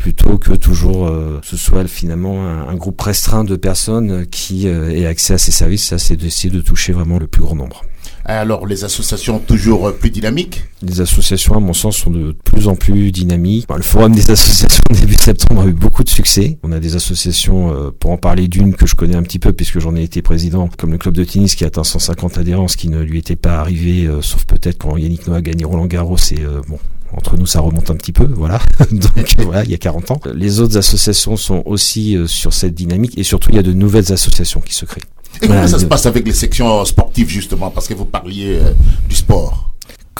plutôt 0.00 0.38
que 0.38 0.54
toujours 0.54 1.12
ce 1.42 1.56
soit 1.56 1.86
finalement 1.86 2.42
un, 2.46 2.74
groupe 2.74 3.00
restreint 3.00 3.44
de 3.44 3.56
personnes 3.56 4.26
qui 4.26 4.66
ait 4.66 5.06
accès 5.06 5.34
à 5.34 5.38
ces 5.38 5.52
services. 5.52 5.84
Ça, 5.84 5.98
c'est 5.98 6.16
d'essayer 6.16 6.50
de 6.50 6.60
toucher 6.60 6.92
vraiment 6.92 7.18
le 7.18 7.26
plus 7.26 7.42
grand 7.42 7.54
nombre. 7.54 7.84
Alors, 8.24 8.66
les 8.66 8.84
associations 8.84 9.38
toujours 9.38 9.92
plus 9.94 10.10
dynamiques? 10.10 10.64
Les 10.82 11.00
associations, 11.00 11.54
à 11.56 11.60
mon 11.60 11.72
sens, 11.72 11.96
sont 11.96 12.10
de 12.10 12.34
plus 12.44 12.68
en 12.68 12.76
plus 12.76 13.12
dynamiques. 13.12 13.66
Le 13.74 13.82
forum 13.82 14.14
des 14.14 14.30
associations 14.30 14.80
début 15.10 15.14
septembre 15.14 15.62
a 15.62 15.66
eu 15.66 15.72
beaucoup 15.72 16.04
de 16.04 16.08
succès. 16.08 16.58
On 16.62 16.72
a 16.72 16.80
des 16.80 16.96
associations, 16.96 17.72
euh, 17.72 17.90
pour 17.90 18.10
en 18.10 18.16
parler 18.16 18.48
d'une 18.48 18.74
que 18.74 18.86
je 18.86 18.94
connais 18.94 19.16
un 19.16 19.22
petit 19.22 19.38
peu, 19.38 19.52
puisque 19.52 19.80
j'en 19.80 19.96
ai 19.96 20.02
été 20.02 20.22
président, 20.22 20.68
comme 20.78 20.92
le 20.92 20.98
club 20.98 21.14
de 21.14 21.24
tennis 21.24 21.54
qui 21.54 21.64
a 21.64 21.68
atteint 21.68 21.84
150 21.84 22.38
adhérents, 22.38 22.68
ce 22.68 22.76
qui 22.76 22.88
ne 22.88 23.00
lui 23.00 23.18
était 23.18 23.36
pas 23.36 23.58
arrivé, 23.58 24.06
euh, 24.06 24.22
sauf 24.22 24.44
peut-être 24.44 24.78
quand 24.78 24.96
Yannick 24.96 25.26
Noah 25.26 25.38
a 25.38 25.42
gagné 25.42 25.64
Roland 25.64 25.86
Garros. 25.86 26.16
Et 26.32 26.40
euh, 26.40 26.60
bon, 26.68 26.78
entre 27.12 27.36
nous, 27.36 27.46
ça 27.46 27.60
remonte 27.60 27.90
un 27.90 27.96
petit 27.96 28.12
peu, 28.12 28.24
voilà. 28.24 28.60
Donc 28.90 29.34
voilà, 29.44 29.64
il 29.64 29.70
y 29.70 29.74
a 29.74 29.78
40 29.78 30.10
ans. 30.10 30.20
Les 30.34 30.60
autres 30.60 30.76
associations 30.76 31.36
sont 31.36 31.62
aussi 31.66 32.16
sur 32.26 32.52
cette 32.52 32.74
dynamique 32.74 33.16
et 33.18 33.22
surtout, 33.22 33.50
il 33.50 33.56
y 33.56 33.58
a 33.58 33.62
de 33.62 33.72
nouvelles 33.72 34.12
associations 34.12 34.60
qui 34.60 34.74
se 34.74 34.84
créent. 34.84 35.02
Et 35.42 35.46
comment 35.46 35.66
ça 35.66 35.78
se 35.78 35.86
passe 35.86 36.06
avec 36.06 36.26
les 36.26 36.32
sections 36.32 36.84
sportives 36.84 37.28
justement? 37.28 37.70
Parce 37.70 37.88
que 37.88 37.94
vous 37.94 38.04
parliez 38.04 38.58
euh, 38.60 38.72
du 39.08 39.14
sport 39.14 39.69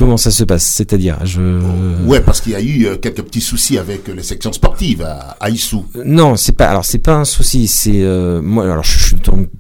Comment 0.00 0.16
ça 0.16 0.30
se 0.30 0.44
passe? 0.44 0.64
C'est-à-dire, 0.64 1.18
je. 1.26 1.60
Ouais, 2.06 2.22
parce 2.22 2.40
qu'il 2.40 2.52
y 2.52 2.54
a 2.54 2.60
eu 2.62 2.86
euh, 2.86 2.96
quelques 2.96 3.20
petits 3.20 3.42
soucis 3.42 3.76
avec 3.76 4.08
les 4.08 4.22
sections 4.22 4.50
sportives 4.50 5.02
à, 5.02 5.36
à 5.38 5.50
Issou. 5.50 5.84
Non, 6.06 6.36
c'est 6.36 6.52
pas. 6.52 6.70
Alors, 6.70 6.86
c'est 6.86 7.00
pas 7.00 7.16
un 7.16 7.26
souci. 7.26 7.68
C'est 7.68 8.00
euh, 8.00 8.40
moi. 8.40 8.64
Alors, 8.64 8.82
je 8.82 8.98
suis 8.98 9.16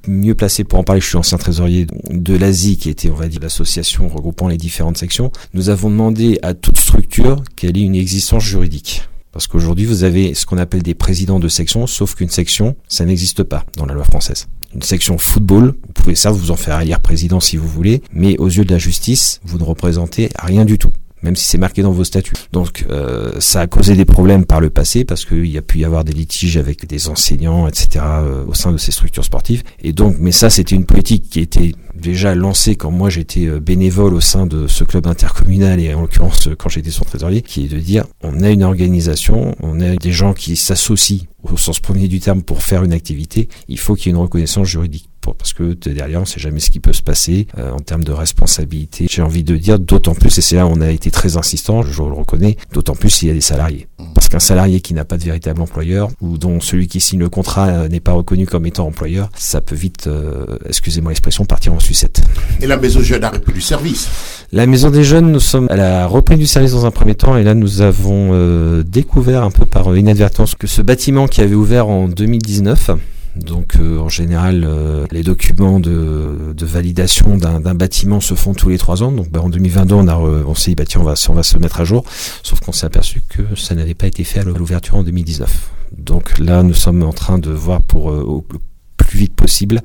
mieux 0.08 0.34
placé 0.34 0.64
pour 0.64 0.78
en 0.78 0.82
parler. 0.82 1.02
Je 1.02 1.08
suis 1.08 1.18
ancien 1.18 1.36
trésorier 1.36 1.86
de 2.08 2.34
l'Asie, 2.34 2.78
qui 2.78 2.88
était, 2.88 3.10
on 3.10 3.16
va 3.16 3.28
dire, 3.28 3.40
l'association 3.42 4.08
regroupant 4.08 4.48
les 4.48 4.56
différentes 4.56 4.96
sections. 4.96 5.30
Nous 5.52 5.68
avons 5.68 5.90
demandé 5.90 6.38
à 6.42 6.54
toute 6.54 6.78
structure 6.78 7.42
qu'elle 7.54 7.76
ait 7.76 7.82
une 7.82 7.94
existence 7.94 8.42
juridique. 8.42 9.02
Parce 9.32 9.46
qu'aujourd'hui, 9.46 9.84
vous 9.84 10.04
avez 10.04 10.32
ce 10.32 10.46
qu'on 10.46 10.56
appelle 10.56 10.82
des 10.82 10.94
présidents 10.94 11.38
de 11.38 11.48
section, 11.48 11.86
sauf 11.86 12.14
qu'une 12.14 12.30
section, 12.30 12.76
ça 12.88 13.04
n'existe 13.04 13.42
pas 13.42 13.66
dans 13.76 13.84
la 13.84 13.92
loi 13.92 14.04
française. 14.04 14.46
Une 14.74 14.82
section 14.82 15.18
football, 15.18 15.74
vous 15.86 15.92
pouvez 15.92 16.14
ça 16.14 16.30
vous 16.30 16.50
en 16.50 16.56
faire 16.56 16.80
élire 16.80 17.00
président 17.00 17.40
si 17.40 17.56
vous 17.56 17.66
voulez, 17.66 18.02
mais 18.12 18.38
aux 18.38 18.46
yeux 18.46 18.64
de 18.64 18.72
la 18.72 18.78
justice, 18.78 19.40
vous 19.44 19.58
ne 19.58 19.64
représentez 19.64 20.30
rien 20.38 20.64
du 20.64 20.78
tout 20.78 20.92
même 21.22 21.36
si 21.36 21.44
c'est 21.44 21.58
marqué 21.58 21.82
dans 21.82 21.92
vos 21.92 22.04
statuts. 22.04 22.34
Donc 22.52 22.86
euh, 22.90 23.32
ça 23.40 23.60
a 23.60 23.66
causé 23.66 23.94
des 23.94 24.04
problèmes 24.04 24.44
par 24.44 24.60
le 24.60 24.70
passé 24.70 25.04
parce 25.04 25.24
qu'il 25.24 25.46
y 25.46 25.58
a 25.58 25.62
pu 25.62 25.78
y 25.78 25.84
avoir 25.84 26.04
des 26.04 26.12
litiges 26.12 26.56
avec 26.56 26.86
des 26.86 27.08
enseignants, 27.08 27.66
etc. 27.66 28.04
Euh, 28.04 28.44
au 28.46 28.54
sein 28.54 28.72
de 28.72 28.78
ces 28.78 28.92
structures 28.92 29.24
sportives. 29.24 29.62
Et 29.82 29.92
donc, 29.92 30.16
mais 30.18 30.32
ça 30.32 30.50
c'était 30.50 30.74
une 30.74 30.86
politique 30.86 31.28
qui 31.30 31.40
était 31.40 31.72
déjà 31.94 32.34
lancée 32.34 32.76
quand 32.76 32.90
moi 32.90 33.10
j'étais 33.10 33.46
euh, 33.46 33.60
bénévole 33.60 34.14
au 34.14 34.20
sein 34.20 34.46
de 34.46 34.66
ce 34.66 34.84
club 34.84 35.06
intercommunal 35.06 35.80
et 35.80 35.94
en 35.94 36.02
l'occurrence 36.02 36.48
quand 36.58 36.68
j'étais 36.68 36.90
son 36.90 37.04
trésorier, 37.04 37.42
qui 37.42 37.64
est 37.64 37.68
de 37.68 37.78
dire 37.78 38.04
on 38.22 38.42
a 38.42 38.50
une 38.50 38.62
organisation, 38.62 39.54
on 39.60 39.80
a 39.80 39.96
des 39.96 40.12
gens 40.12 40.32
qui 40.32 40.56
s'associent 40.56 41.26
au 41.42 41.56
sens 41.56 41.80
premier 41.80 42.08
du 42.08 42.20
terme 42.20 42.42
pour 42.42 42.62
faire 42.62 42.84
une 42.84 42.92
activité, 42.92 43.48
il 43.68 43.78
faut 43.78 43.94
qu'il 43.94 44.06
y 44.06 44.08
ait 44.10 44.16
une 44.16 44.22
reconnaissance 44.22 44.68
juridique 44.68 45.09
parce 45.38 45.52
que 45.52 45.74
derrière 45.74 46.20
on 46.20 46.24
sait 46.24 46.40
jamais 46.40 46.60
ce 46.60 46.70
qui 46.70 46.80
peut 46.80 46.92
se 46.92 47.02
passer 47.02 47.46
euh, 47.58 47.70
en 47.70 47.78
termes 47.78 48.04
de 48.04 48.12
responsabilité. 48.12 49.06
J'ai 49.08 49.22
envie 49.22 49.44
de 49.44 49.56
dire 49.56 49.78
d'autant 49.78 50.14
plus 50.14 50.36
et 50.38 50.40
c'est 50.40 50.56
là 50.56 50.66
où 50.66 50.70
on 50.70 50.80
a 50.80 50.90
été 50.90 51.10
très 51.10 51.36
insistant, 51.36 51.82
je 51.82 52.02
le 52.02 52.12
reconnais, 52.12 52.56
d'autant 52.72 52.94
plus 52.94 53.10
s'il 53.10 53.28
y 53.28 53.30
a 53.30 53.34
des 53.34 53.40
salariés. 53.40 53.86
Mmh. 53.98 54.04
Parce 54.14 54.28
qu'un 54.28 54.40
salarié 54.40 54.80
qui 54.80 54.94
n'a 54.94 55.04
pas 55.04 55.18
de 55.18 55.24
véritable 55.24 55.60
employeur 55.60 56.08
ou 56.20 56.38
dont 56.38 56.60
celui 56.60 56.88
qui 56.88 57.00
signe 57.00 57.20
le 57.20 57.28
contrat 57.28 57.68
euh, 57.68 57.88
n'est 57.88 58.00
pas 58.00 58.12
reconnu 58.12 58.46
comme 58.46 58.66
étant 58.66 58.86
employeur, 58.86 59.30
ça 59.36 59.60
peut 59.60 59.74
vite, 59.74 60.06
euh, 60.06 60.58
excusez-moi 60.66 61.10
l'expression, 61.10 61.44
partir 61.44 61.72
en 61.72 61.80
sucette. 61.80 62.22
Et 62.60 62.66
la 62.66 62.76
maison 62.76 63.00
jeune 63.00 63.24
a 63.24 63.30
repris 63.30 63.52
du 63.52 63.60
service. 63.60 64.08
La 64.52 64.66
maison 64.66 64.90
des 64.90 65.04
jeunes, 65.04 65.30
nous 65.30 65.40
sommes, 65.40 65.68
elle 65.70 65.80
a 65.80 66.06
repris 66.06 66.36
du 66.36 66.46
service 66.46 66.72
dans 66.72 66.86
un 66.86 66.90
premier 66.90 67.14
temps 67.14 67.36
et 67.36 67.44
là 67.44 67.54
nous 67.54 67.82
avons 67.82 68.82
découvert 68.82 69.44
un 69.44 69.50
peu 69.50 69.64
par 69.64 69.96
inadvertance 69.96 70.54
que 70.54 70.66
ce 70.66 70.82
bâtiment 70.82 71.28
qui 71.28 71.40
avait 71.40 71.54
ouvert 71.54 71.88
en 71.88 72.08
2019 72.08 72.90
donc 73.36 73.76
euh, 73.76 73.98
en 73.98 74.08
général, 74.08 74.64
euh, 74.64 75.06
les 75.10 75.22
documents 75.22 75.78
de, 75.80 76.54
validation 76.60 77.36
d'un 77.36 77.74
bâtiment 77.74 78.20
se 78.20 78.34
font 78.34 78.54
tous 78.54 78.68
les 78.68 78.78
trois 78.78 79.02
ans. 79.02 79.12
Donc 79.12 79.30
bah, 79.30 79.40
en 79.40 79.48
2022, 79.48 79.94
on, 79.94 80.08
a, 80.08 80.16
on 80.16 80.54
s'est 80.54 80.72
dit 80.72 80.74
bah, 80.74 80.84
tiens, 80.86 81.00
on 81.00 81.04
va, 81.04 81.14
on 81.28 81.32
va 81.32 81.42
se 81.42 81.58
mettre 81.58 81.80
à 81.80 81.84
jour. 81.84 82.04
Sauf 82.42 82.60
qu'on 82.60 82.72
s'est 82.72 82.86
aperçu 82.86 83.22
que 83.28 83.54
ça 83.56 83.74
n'avait 83.74 83.94
pas 83.94 84.06
été 84.06 84.24
fait 84.24 84.40
à 84.40 84.44
l'ouverture 84.44 84.96
en 84.96 85.02
2019. 85.02 85.70
Donc 85.96 86.38
là, 86.38 86.62
nous 86.62 86.74
sommes 86.74 87.02
en 87.02 87.12
train 87.12 87.38
de 87.38 87.50
voir 87.50 87.82
pour 87.82 88.10
euh, 88.10 88.42
le 88.52 88.58
plus 88.96 89.18
vite 89.18 89.34
possible 89.34 89.80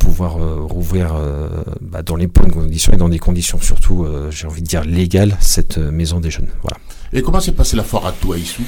pouvoir 0.00 0.38
rouvrir 0.68 1.14
bah, 1.80 2.02
dans 2.02 2.16
les 2.16 2.26
bonnes 2.26 2.50
conditions 2.50 2.92
et 2.92 2.96
dans 2.96 3.08
des 3.08 3.20
conditions 3.20 3.60
surtout, 3.60 4.04
j'ai 4.30 4.46
envie 4.48 4.60
de 4.60 4.66
dire 4.66 4.84
légales, 4.84 5.36
cette 5.40 5.78
maison 5.78 6.18
des 6.18 6.30
jeunes. 6.30 6.48
Voilà. 6.62 6.76
Et 7.12 7.22
comment 7.22 7.40
s'est 7.40 7.52
passée 7.52 7.76
la 7.76 7.84
foire 7.84 8.06
à 8.06 8.12
Touaïsou 8.12 8.64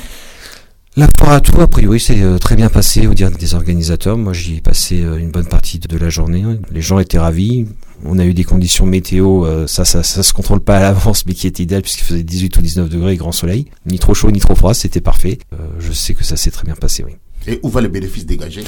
la 0.98 1.06
foire 1.16 1.30
à 1.30 1.40
tout, 1.40 1.60
a 1.60 1.68
priori, 1.68 2.00
c'est 2.00 2.20
euh, 2.22 2.38
très 2.38 2.56
bien 2.56 2.68
passé 2.68 3.06
au 3.06 3.14
dire 3.14 3.30
des 3.30 3.54
organisateurs. 3.54 4.18
Moi, 4.18 4.32
j'y 4.32 4.56
ai 4.56 4.60
passé 4.60 5.00
euh, 5.00 5.16
une 5.16 5.30
bonne 5.30 5.46
partie 5.46 5.78
de 5.78 5.96
la 5.96 6.10
journée. 6.10 6.42
Les 6.72 6.82
gens 6.82 6.98
étaient 6.98 7.20
ravis. 7.20 7.66
On 8.04 8.18
a 8.18 8.24
eu 8.24 8.34
des 8.34 8.42
conditions 8.42 8.84
météo, 8.84 9.46
euh, 9.46 9.68
ça, 9.68 9.84
ça, 9.84 10.02
ça 10.02 10.24
se 10.24 10.32
contrôle 10.32 10.58
pas 10.58 10.78
à 10.78 10.80
l'avance, 10.80 11.24
mais 11.24 11.34
qui 11.34 11.46
étaient 11.46 11.62
idéales 11.62 11.82
puisqu'il 11.82 12.02
faisait 12.02 12.24
18 12.24 12.56
ou 12.56 12.62
19 12.62 12.88
degrés, 12.88 13.16
grand 13.16 13.30
soleil. 13.30 13.66
Ni 13.86 14.00
trop 14.00 14.12
chaud, 14.12 14.32
ni 14.32 14.40
trop 14.40 14.56
froid, 14.56 14.74
c'était 14.74 15.00
parfait. 15.00 15.38
je 15.78 15.92
sais 15.92 16.14
que 16.14 16.24
ça 16.24 16.36
s'est 16.36 16.50
très 16.50 16.64
bien 16.64 16.74
passé, 16.74 17.04
oui. 17.04 17.12
Et 17.46 17.60
où 17.62 17.68
va 17.68 17.80
les 17.80 17.88
bénéfices 17.88 18.26
dégagés? 18.26 18.64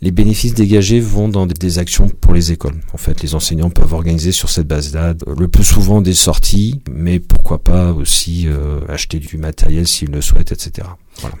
Les 0.00 0.10
bénéfices 0.10 0.54
dégagés 0.54 1.00
vont 1.00 1.28
dans 1.28 1.46
des 1.46 1.78
actions 1.78 2.08
pour 2.08 2.32
les 2.32 2.50
écoles. 2.50 2.80
En 2.94 2.96
fait, 2.96 3.22
les 3.22 3.34
enseignants 3.34 3.68
peuvent 3.68 3.92
organiser 3.92 4.32
sur 4.32 4.48
cette 4.48 4.66
base-là 4.66 5.12
le 5.36 5.48
plus 5.48 5.64
souvent 5.64 6.00
des 6.00 6.14
sorties, 6.14 6.80
mais 6.90 7.20
pourquoi 7.20 7.62
pas 7.62 7.92
aussi 7.92 8.48
acheter 8.88 9.18
du 9.18 9.36
matériel 9.36 9.86
s'ils 9.86 10.10
le 10.10 10.22
souhaitent, 10.22 10.52
etc. 10.52 10.88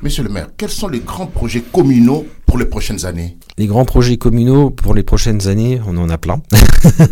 Monsieur 0.02 0.22
le 0.22 0.28
maire, 0.28 0.48
quels 0.56 0.70
sont 0.70 0.88
les 0.88 1.00
grands 1.00 1.26
projets 1.26 1.62
communaux 1.62 2.26
pour 2.46 2.58
les 2.58 2.66
prochaines 2.66 3.04
années 3.04 3.36
Les 3.58 3.66
grands 3.66 3.84
projets 3.84 4.16
communaux 4.16 4.70
pour 4.70 4.94
les 4.94 5.02
prochaines 5.02 5.48
années, 5.48 5.80
on 5.86 5.96
en 5.96 6.08
a 6.08 6.18
plein. 6.18 6.40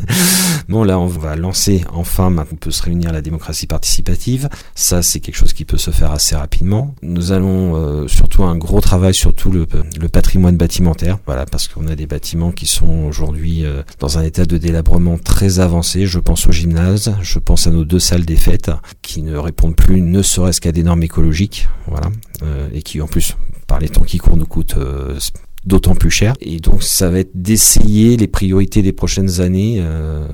bon, 0.68 0.84
là, 0.84 0.98
on 0.98 1.06
va 1.06 1.36
lancer 1.36 1.84
enfin, 1.92 2.30
maintenant 2.30 2.52
on 2.52 2.56
peut 2.56 2.70
se 2.70 2.82
réunir 2.82 3.10
à 3.10 3.12
la 3.12 3.22
démocratie 3.22 3.66
participative. 3.66 4.48
Ça, 4.74 5.02
c'est 5.02 5.20
quelque 5.20 5.36
chose 5.36 5.52
qui 5.52 5.64
peut 5.64 5.78
se 5.78 5.90
faire 5.90 6.12
assez 6.12 6.36
rapidement. 6.36 6.94
Nous 7.02 7.32
allons 7.32 7.76
euh, 7.76 8.08
surtout 8.08 8.44
un 8.44 8.56
gros 8.56 8.80
travail 8.80 9.14
sur 9.14 9.34
tout 9.34 9.50
le, 9.50 9.66
patrimoine 10.08 10.56
bâtimentaire. 10.56 11.18
Voilà, 11.26 11.46
parce 11.46 11.68
qu'on 11.68 11.86
a 11.88 11.94
des 11.94 12.06
bâtiments 12.06 12.52
qui 12.52 12.66
sont 12.66 13.04
aujourd'hui 13.06 13.64
euh, 13.64 13.82
dans 13.98 14.18
un 14.18 14.22
état 14.22 14.44
de 14.44 14.58
délabrement 14.58 15.18
très 15.18 15.60
avancé. 15.60 16.06
Je 16.06 16.18
pense 16.18 16.46
au 16.46 16.52
gymnase, 16.52 17.14
je 17.22 17.38
pense 17.38 17.66
à 17.66 17.70
nos 17.70 17.84
deux 17.84 18.00
salles 18.00 18.24
des 18.24 18.36
fêtes 18.36 18.70
qui 19.00 19.22
ne 19.22 19.36
répondent 19.36 19.76
plus 19.76 20.00
ne 20.00 20.22
serait-ce 20.22 20.60
qu'à 20.60 20.72
des 20.72 20.82
normes 20.82 21.02
écologiques. 21.02 21.68
Voilà. 21.86 22.10
Euh, 22.42 22.68
et 22.72 22.82
qui 22.82 23.00
en 23.00 23.06
plus 23.06 23.36
par 23.66 23.78
les 23.78 23.88
temps 23.88 24.02
qui 24.02 24.18
courent 24.18 24.36
nous 24.36 24.46
coûte 24.46 24.74
euh, 24.76 25.18
d'autant 25.64 25.94
plus 25.94 26.10
cher. 26.10 26.34
Et 26.40 26.58
donc 26.58 26.82
ça 26.82 27.10
va 27.10 27.20
être 27.20 27.30
d'essayer 27.34 28.16
les 28.16 28.26
priorités 28.26 28.82
des 28.82 28.92
prochaines 28.92 29.40
années, 29.40 29.76
euh, 29.78 30.26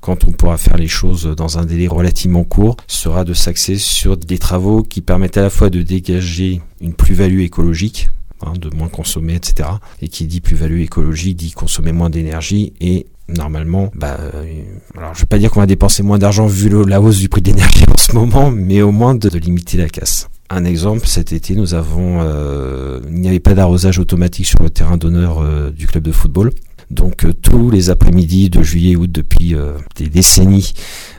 quand 0.00 0.24
on 0.24 0.32
pourra 0.32 0.58
faire 0.58 0.76
les 0.76 0.88
choses 0.88 1.24
dans 1.36 1.58
un 1.58 1.64
délai 1.64 1.88
relativement 1.88 2.44
court, 2.44 2.76
sera 2.86 3.24
de 3.24 3.34
s'axer 3.34 3.76
sur 3.76 4.16
des 4.16 4.38
travaux 4.38 4.82
qui 4.82 5.00
permettent 5.00 5.38
à 5.38 5.42
la 5.42 5.50
fois 5.50 5.70
de 5.70 5.82
dégager 5.82 6.60
une 6.80 6.94
plus-value 6.94 7.40
écologique, 7.40 8.10
hein, 8.42 8.52
de 8.58 8.70
moins 8.74 8.88
consommer, 8.88 9.34
etc. 9.34 9.68
Et 10.00 10.08
qui 10.08 10.26
dit 10.26 10.40
plus-value 10.40 10.80
écologique 10.80 11.36
dit 11.36 11.50
consommer 11.52 11.92
moins 11.92 12.10
d'énergie 12.10 12.74
et 12.80 13.06
normalement, 13.28 13.90
bah, 13.96 14.18
alors 14.96 15.14
je 15.14 15.20
vais 15.20 15.26
pas 15.26 15.38
dire 15.38 15.50
qu'on 15.50 15.58
va 15.58 15.66
dépenser 15.66 16.04
moins 16.04 16.18
d'argent 16.18 16.46
vu 16.46 16.68
la 16.86 17.00
hausse 17.00 17.18
du 17.18 17.28
prix 17.28 17.42
de 17.42 17.48
l'énergie 17.48 17.84
en 17.92 17.96
ce 17.96 18.12
moment, 18.12 18.52
mais 18.52 18.82
au 18.82 18.92
moins 18.92 19.16
de 19.16 19.28
limiter 19.36 19.78
la 19.78 19.88
casse. 19.88 20.28
Un 20.48 20.64
exemple, 20.64 21.06
cet 21.06 21.32
été, 21.32 21.56
nous 21.56 21.74
avons, 21.74 22.20
euh, 22.20 23.00
il 23.08 23.20
n'y 23.20 23.28
avait 23.28 23.40
pas 23.40 23.54
d'arrosage 23.54 23.98
automatique 23.98 24.46
sur 24.46 24.62
le 24.62 24.70
terrain 24.70 24.96
d'honneur 24.96 25.40
euh, 25.40 25.70
du 25.70 25.88
club 25.88 26.04
de 26.04 26.12
football. 26.12 26.52
Donc 26.88 27.24
euh, 27.24 27.32
tous 27.32 27.68
les 27.70 27.90
après-midi 27.90 28.48
de 28.48 28.62
juillet 28.62 28.94
août 28.94 29.10
depuis 29.10 29.56
des 29.96 30.08
décennies, 30.08 30.72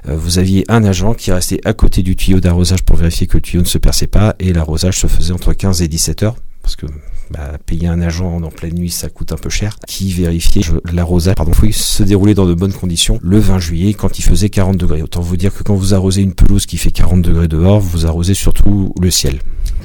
vous 0.06 0.40
aviez 0.40 0.64
un 0.70 0.86
agent 0.86 1.14
qui 1.14 1.32
restait 1.34 1.60
à 1.66 1.74
côté 1.74 2.04
du 2.04 2.16
tuyau 2.16 2.40
d'arrosage 2.40 2.84
pour 2.84 2.96
vérifier 2.96 3.28
que 3.28 3.36
le 3.36 3.42
tuyau 3.42 3.62
ne 3.62 3.68
se 3.68 3.78
perçait 3.78 4.08
pas 4.08 4.36
et 4.40 4.54
l'arrosage 4.54 4.98
se 4.98 5.08
faisait 5.08 5.34
entre 5.34 5.52
15 5.52 5.82
et 5.82 5.90
17 5.90 6.24
heures 6.24 6.36
parce 6.68 6.76
que 6.76 6.86
bah, 7.32 7.54
payer 7.66 7.88
un 7.88 8.02
agent 8.02 8.42
en 8.44 8.50
pleine 8.50 8.74
nuit, 8.74 8.90
ça 8.90 9.08
coûte 9.08 9.32
un 9.32 9.38
peu 9.38 9.50
cher, 9.50 9.78
qui 9.88 10.12
vérifiait 10.12 10.64
l'arrosage 10.92 11.36
pardon, 11.36 11.54
se 11.72 12.04
dérouler 12.04 12.34
dans 12.34 12.46
de 12.46 12.54
bonnes 12.54 12.74
conditions 12.74 13.22
le 13.24 13.40
20 13.40 13.60
juillet 13.60 13.94
quand 13.94 14.20
il 14.20 14.22
faisait 14.22 14.50
40 14.50 14.76
degrés. 14.76 15.02
Autant 15.02 15.22
vous 15.22 15.38
dire 15.38 15.54
que 15.54 15.64
quand 15.64 15.76
vous 15.76 15.94
arrosez 15.94 16.24
une 16.24 16.34
pelouse 16.34 16.66
qui 16.66 16.78
fait 16.78 16.92
40 16.92 17.22
degrés 17.22 17.48
dehors, 17.48 17.80
vous 17.80 18.06
arrosez 18.06 18.34
surtout 18.34 18.94
le 19.02 19.10
ciel. 19.10 19.40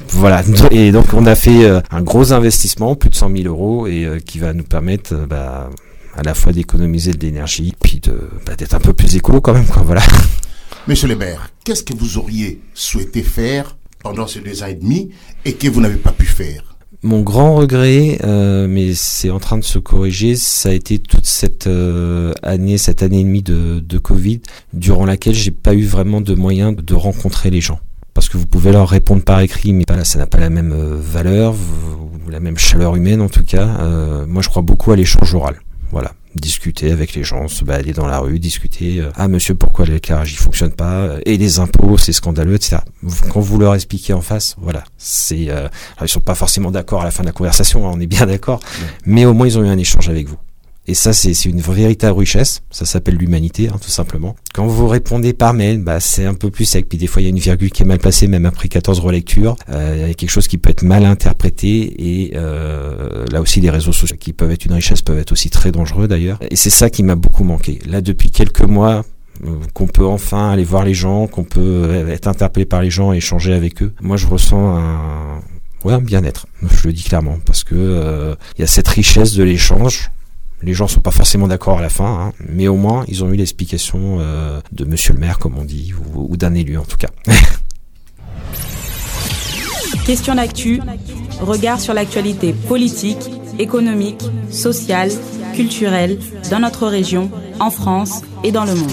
Voilà, 0.09 0.43
et 0.71 0.91
donc 0.91 1.13
on 1.13 1.25
a 1.25 1.35
fait 1.35 1.63
euh, 1.63 1.79
un 1.89 2.01
gros 2.01 2.33
investissement, 2.33 2.97
plus 2.97 3.09
de 3.09 3.15
100 3.15 3.33
000 3.33 3.47
euros, 3.47 3.87
et 3.87 4.03
euh, 4.03 4.19
qui 4.19 4.39
va 4.39 4.51
nous 4.51 4.65
permettre 4.65 5.13
euh, 5.13 5.25
bah, 5.25 5.69
à 6.17 6.23
la 6.23 6.33
fois 6.33 6.51
d'économiser 6.51 7.13
de 7.13 7.25
l'énergie, 7.25 7.73
puis 7.81 8.01
bah, 8.45 8.57
d'être 8.57 8.73
un 8.73 8.81
peu 8.81 8.91
plus 8.91 9.15
écolo 9.15 9.39
quand 9.39 9.53
même. 9.53 9.67
Voilà. 9.85 10.01
Monsieur 10.89 11.07
le 11.07 11.15
maire, 11.15 11.49
qu'est-ce 11.63 11.85
que 11.85 11.95
vous 11.95 12.17
auriez 12.17 12.59
souhaité 12.73 13.23
faire 13.23 13.77
pendant 14.01 14.27
ces 14.27 14.41
deux 14.41 14.63
ans 14.63 14.67
et 14.67 14.75
demi 14.75 15.11
et 15.45 15.53
que 15.53 15.69
vous 15.69 15.79
n'avez 15.79 15.95
pas 15.95 16.11
pu 16.11 16.25
faire? 16.25 16.72
Mon 17.03 17.21
grand 17.21 17.55
regret, 17.55 18.17
euh, 18.23 18.67
mais 18.67 18.93
c'est 18.93 19.29
en 19.29 19.39
train 19.39 19.57
de 19.57 19.63
se 19.63 19.77
corriger, 19.77 20.35
ça 20.35 20.69
a 20.69 20.71
été 20.71 20.99
toute 20.99 21.25
cette 21.25 21.67
euh, 21.67 22.33
année, 22.41 22.77
cette 22.77 23.03
année 23.03 23.19
et 23.19 23.23
demie 23.23 23.43
de, 23.43 23.97
Covid, 23.97 24.41
durant 24.73 25.05
laquelle 25.05 25.35
j'ai 25.35 25.51
pas 25.51 25.73
eu 25.73 25.85
vraiment 25.85 26.21
de 26.21 26.33
moyens 26.33 26.75
de 26.75 26.93
rencontrer 26.95 27.49
les 27.49 27.61
gens. 27.61 27.79
Parce 28.13 28.29
que 28.29 28.37
vous 28.37 28.45
pouvez 28.45 28.71
leur 28.71 28.89
répondre 28.89 29.23
par 29.23 29.39
écrit, 29.41 29.73
mais 29.73 29.83
ça 30.03 30.17
n'a 30.17 30.27
pas 30.27 30.39
la 30.39 30.49
même 30.49 30.71
euh, 30.71 30.97
valeur, 30.99 31.53
ou 31.53 32.29
la 32.29 32.39
même 32.39 32.57
chaleur 32.57 32.95
humaine 32.95 33.21
en 33.21 33.29
tout 33.29 33.43
cas. 33.43 33.65
moi, 34.27 34.41
je 34.41 34.49
crois 34.49 34.61
beaucoup 34.61 34.91
à 34.91 34.95
l'échange 34.95 35.33
oral. 35.35 35.59
Voilà 35.91 36.13
discuter 36.35 36.91
avec 36.91 37.13
les 37.13 37.23
gens, 37.23 37.47
se 37.47 37.63
balader 37.63 37.93
dans 37.93 38.07
la 38.07 38.19
rue, 38.19 38.39
discuter. 38.39 38.99
Euh, 38.99 39.11
ah 39.15 39.27
monsieur, 39.27 39.55
pourquoi 39.55 39.85
l'éclairage 39.85 40.33
il 40.33 40.37
fonctionne 40.37 40.71
pas 40.71 41.01
euh, 41.01 41.19
Et 41.25 41.37
les 41.37 41.59
impôts, 41.59 41.97
c'est 41.97 42.13
scandaleux, 42.13 42.55
etc. 42.55 42.77
Quand 43.31 43.39
vous 43.39 43.57
leur 43.57 43.75
expliquez 43.75 44.13
en 44.13 44.21
face, 44.21 44.55
voilà, 44.59 44.83
c'est. 44.97 45.49
Euh, 45.49 45.67
ils 46.01 46.07
sont 46.07 46.21
pas 46.21 46.35
forcément 46.35 46.71
d'accord 46.71 47.01
à 47.01 47.05
la 47.05 47.11
fin 47.11 47.23
de 47.23 47.27
la 47.27 47.33
conversation, 47.33 47.87
hein, 47.87 47.91
on 47.93 47.99
est 47.99 48.07
bien 48.07 48.25
d'accord, 48.25 48.59
mais 49.05 49.25
au 49.25 49.33
moins 49.33 49.47
ils 49.47 49.57
ont 49.57 49.63
eu 49.63 49.67
un 49.67 49.77
échange 49.77 50.09
avec 50.09 50.27
vous. 50.27 50.37
Et 50.85 50.95
ça, 50.95 51.13
c'est 51.13 51.31
une 51.45 51.61
véritable 51.61 52.19
richesse. 52.19 52.61
Ça 52.69 52.85
s'appelle 52.85 53.15
l'humanité, 53.15 53.69
hein, 53.69 53.77
tout 53.81 53.89
simplement. 53.89 54.35
Quand 54.53 54.67
vous 54.67 54.87
répondez 54.87 55.31
par 55.31 55.53
mail, 55.53 55.81
bah, 55.81 56.01
c'est 56.01 56.25
un 56.25 56.33
peu 56.33 56.51
plus 56.51 56.65
sec. 56.65 56.89
Puis 56.89 56.97
des 56.97 57.07
fois, 57.07 57.21
il 57.21 57.25
y 57.25 57.27
a 57.27 57.29
une 57.29 57.39
virgule 57.39 57.71
qui 57.71 57.83
est 57.83 57.85
mal 57.85 57.99
placée, 57.99 58.27
même 58.27 58.45
après 58.45 58.67
14 58.67 58.99
relectures. 58.99 59.55
Euh, 59.69 59.93
il 59.95 60.07
y 60.07 60.11
a 60.11 60.13
quelque 60.13 60.29
chose 60.29 60.47
qui 60.47 60.57
peut 60.57 60.69
être 60.69 60.83
mal 60.83 61.05
interprété. 61.05 62.25
Et 62.25 62.33
euh, 62.35 63.25
là 63.31 63.39
aussi, 63.39 63.61
les 63.61 63.69
réseaux 63.69 63.93
sociaux 63.93 64.17
qui 64.19 64.33
peuvent 64.33 64.51
être 64.51 64.65
une 64.65 64.73
richesse 64.73 65.01
peuvent 65.01 65.19
être 65.19 65.31
aussi 65.31 65.49
très 65.49 65.71
dangereux, 65.71 66.09
d'ailleurs. 66.09 66.37
Et 66.51 66.57
c'est 66.57 66.69
ça 66.69 66.89
qui 66.89 67.01
m'a 67.01 67.15
beaucoup 67.15 67.45
manqué. 67.45 67.79
Là, 67.85 68.01
depuis 68.01 68.29
quelques 68.29 68.63
mois, 68.63 69.05
qu'on 69.73 69.87
peut 69.87 70.05
enfin 70.05 70.51
aller 70.51 70.63
voir 70.65 70.83
les 70.83 70.93
gens, 70.93 71.27
qu'on 71.27 71.43
peut 71.45 72.07
être 72.09 72.27
interpellé 72.27 72.65
par 72.65 72.81
les 72.81 72.91
gens 72.91 73.13
et 73.13 73.17
échanger 73.17 73.53
avec 73.53 73.81
eux. 73.81 73.93
Moi, 74.01 74.17
je 74.17 74.27
ressens 74.27 74.77
un, 74.77 75.41
ouais, 75.85 75.93
un 75.93 76.01
bien-être. 76.01 76.45
Je 76.61 76.87
le 76.87 76.93
dis 76.93 77.03
clairement 77.03 77.39
parce 77.45 77.63
que 77.63 78.35
il 78.57 78.61
y 78.61 78.63
a 78.63 78.67
cette 78.67 78.87
richesse 78.89 79.33
de 79.33 79.43
l'échange 79.43 80.11
les 80.63 80.73
gens 80.73 80.87
sont 80.87 81.01
pas 81.01 81.11
forcément 81.11 81.47
d'accord 81.47 81.77
à 81.79 81.81
la 81.81 81.89
fin, 81.89 82.05
hein, 82.05 82.33
mais 82.39 82.67
au 82.67 82.77
moins 82.77 83.03
ils 83.07 83.23
ont 83.23 83.31
eu 83.31 83.35
l'explication 83.35 84.17
euh, 84.19 84.59
de 84.71 84.85
Monsieur 84.85 85.13
le 85.13 85.19
maire, 85.19 85.37
comme 85.37 85.57
on 85.57 85.65
dit, 85.65 85.93
ou, 86.15 86.37
d'un 86.37 86.53
élu 86.53 86.77
en 86.77 86.85
tout 86.85 86.97
cas. 86.97 87.09
Question 90.05 90.35
d'actu, 90.35 90.81
regard 91.39 91.79
sur 91.79 91.93
l'actualité 91.93 92.53
politique, 92.53 93.29
économique, 93.59 94.23
sociale, 94.49 95.11
culturelle 95.53 96.17
dans 96.49 96.59
notre 96.59 96.87
région, 96.87 97.29
en 97.59 97.69
France 97.69 98.21
et 98.43 98.51
dans 98.51 98.65
le 98.65 98.75
monde. 98.75 98.91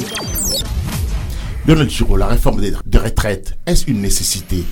Donald 1.66 1.90
Giraud, 1.90 2.16
la 2.16 2.26
réforme 2.26 2.60
des 2.60 2.98
retraites, 2.98 3.54
est-ce 3.66 3.90
une 3.90 4.00
nécessité? 4.02 4.64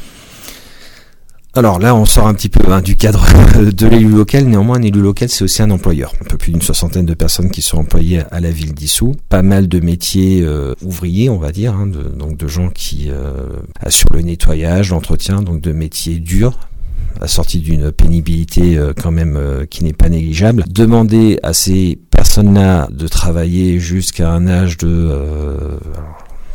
Alors 1.59 1.81
là, 1.81 1.95
on 1.95 2.05
sort 2.05 2.29
un 2.29 2.35
petit 2.35 2.49
peu 2.49 2.73
hein, 2.73 2.81
du 2.81 2.95
cadre 2.95 3.27
de 3.73 3.87
l'élu 3.89 4.09
local. 4.09 4.45
Néanmoins, 4.45 4.77
un 4.79 4.83
élu 4.83 5.01
local, 5.01 5.29
c'est 5.29 5.43
aussi 5.43 5.61
un 5.61 5.71
employeur. 5.73 6.13
Un 6.21 6.25
peu 6.25 6.39
plus 6.39 6.53
d'une 6.53 6.63
soixantaine 6.63 7.05
de 7.05 7.15
personnes 7.15 7.51
qui 7.51 7.63
sont 7.63 7.79
employées 7.79 8.23
à 8.31 8.39
la 8.39 8.53
ville 8.53 8.73
d'Issou. 8.73 9.17
Pas 9.29 9.43
mal 9.43 9.67
de 9.67 9.81
métiers 9.81 10.43
euh, 10.43 10.75
ouvriers, 10.83 11.29
on 11.29 11.39
va 11.39 11.51
dire, 11.51 11.75
hein, 11.75 11.89
de, 11.89 12.03
donc 12.03 12.37
de 12.37 12.47
gens 12.47 12.69
qui 12.69 13.09
euh, 13.11 13.49
assurent 13.81 14.13
le 14.13 14.23
nettoyage, 14.23 14.91
l'entretien, 14.91 15.43
donc 15.43 15.61
de 15.61 15.73
métiers 15.73 16.19
durs 16.21 16.59
assortis 17.21 17.59
d'une 17.59 17.91
pénibilité 17.91 18.79
euh, 18.79 18.93
quand 18.97 19.11
même 19.11 19.67
qui 19.69 19.83
n'est 19.83 19.93
pas 19.93 20.09
négligeable. 20.09 20.65
Demander 20.69 21.41
à 21.43 21.53
ces 21.53 21.99
personnes-là 22.11 22.89
de 22.93 23.09
travailler 23.09 23.81
jusqu'à 23.81 24.31
un 24.31 24.47
âge 24.47 24.77
de 24.77 25.13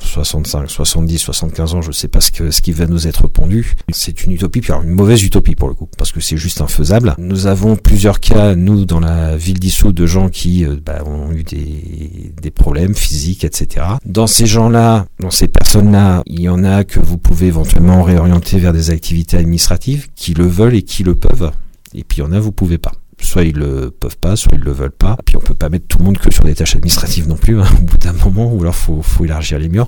65, 0.03 0.69
70, 0.69 1.17
75 1.17 1.75
ans, 1.75 1.81
je 1.81 1.87
ne 1.87 1.93
sais 1.93 2.07
pas 2.07 2.21
ce, 2.21 2.31
que, 2.31 2.51
ce 2.51 2.61
qui 2.61 2.71
va 2.71 2.85
nous 2.85 3.07
être 3.07 3.27
pondu. 3.27 3.75
C'est 3.91 4.23
une 4.23 4.31
utopie, 4.31 4.61
puis 4.61 4.73
une 4.73 4.89
mauvaise 4.89 5.23
utopie 5.23 5.55
pour 5.55 5.67
le 5.67 5.73
coup, 5.73 5.89
parce 5.97 6.11
que 6.11 6.19
c'est 6.19 6.37
juste 6.37 6.61
infaisable. 6.61 7.15
Nous 7.17 7.47
avons 7.47 7.75
plusieurs 7.75 8.19
cas, 8.19 8.55
nous, 8.55 8.85
dans 8.85 8.99
la 8.99 9.37
ville 9.37 9.59
d'Issou, 9.59 9.91
de 9.91 10.05
gens 10.05 10.29
qui 10.29 10.65
euh, 10.65 10.75
bah, 10.83 11.03
ont 11.05 11.31
eu 11.31 11.43
des, 11.43 12.33
des 12.41 12.51
problèmes 12.51 12.95
physiques, 12.95 13.43
etc. 13.43 13.85
Dans 14.05 14.27
ces 14.27 14.45
gens-là, 14.45 15.05
dans 15.19 15.31
ces 15.31 15.47
personnes-là, 15.47 16.23
il 16.25 16.41
y 16.41 16.49
en 16.49 16.63
a 16.63 16.83
que 16.83 16.99
vous 16.99 17.17
pouvez 17.17 17.47
éventuellement 17.47 18.03
réorienter 18.03 18.59
vers 18.59 18.73
des 18.73 18.89
activités 18.89 19.37
administratives, 19.37 20.07
qui 20.15 20.33
le 20.33 20.45
veulent 20.45 20.75
et 20.75 20.83
qui 20.83 21.03
le 21.03 21.15
peuvent. 21.15 21.51
Et 21.93 22.03
puis 22.03 22.19
il 22.19 22.21
y 22.21 22.23
en 22.23 22.31
a, 22.31 22.39
vous 22.39 22.51
pouvez 22.51 22.77
pas 22.77 22.93
soit 23.23 23.43
ils 23.43 23.57
le 23.57 23.91
peuvent 23.91 24.17
pas, 24.17 24.35
soit 24.35 24.53
ils 24.55 24.63
le 24.63 24.71
veulent 24.71 24.91
pas. 24.91 25.17
Puis 25.25 25.37
on 25.37 25.39
peut 25.39 25.53
pas 25.53 25.69
mettre 25.69 25.87
tout 25.87 25.97
le 25.97 26.05
monde 26.05 26.17
que 26.17 26.31
sur 26.31 26.43
des 26.43 26.55
tâches 26.55 26.75
administratives 26.75 27.27
non 27.27 27.37
plus, 27.37 27.59
hein, 27.59 27.67
au 27.79 27.81
bout 27.81 27.97
d'un 27.97 28.13
moment, 28.13 28.53
ou 28.53 28.61
alors 28.61 28.75
faut, 28.75 29.01
faut 29.01 29.25
élargir 29.25 29.59
les 29.59 29.69
murs. 29.69 29.87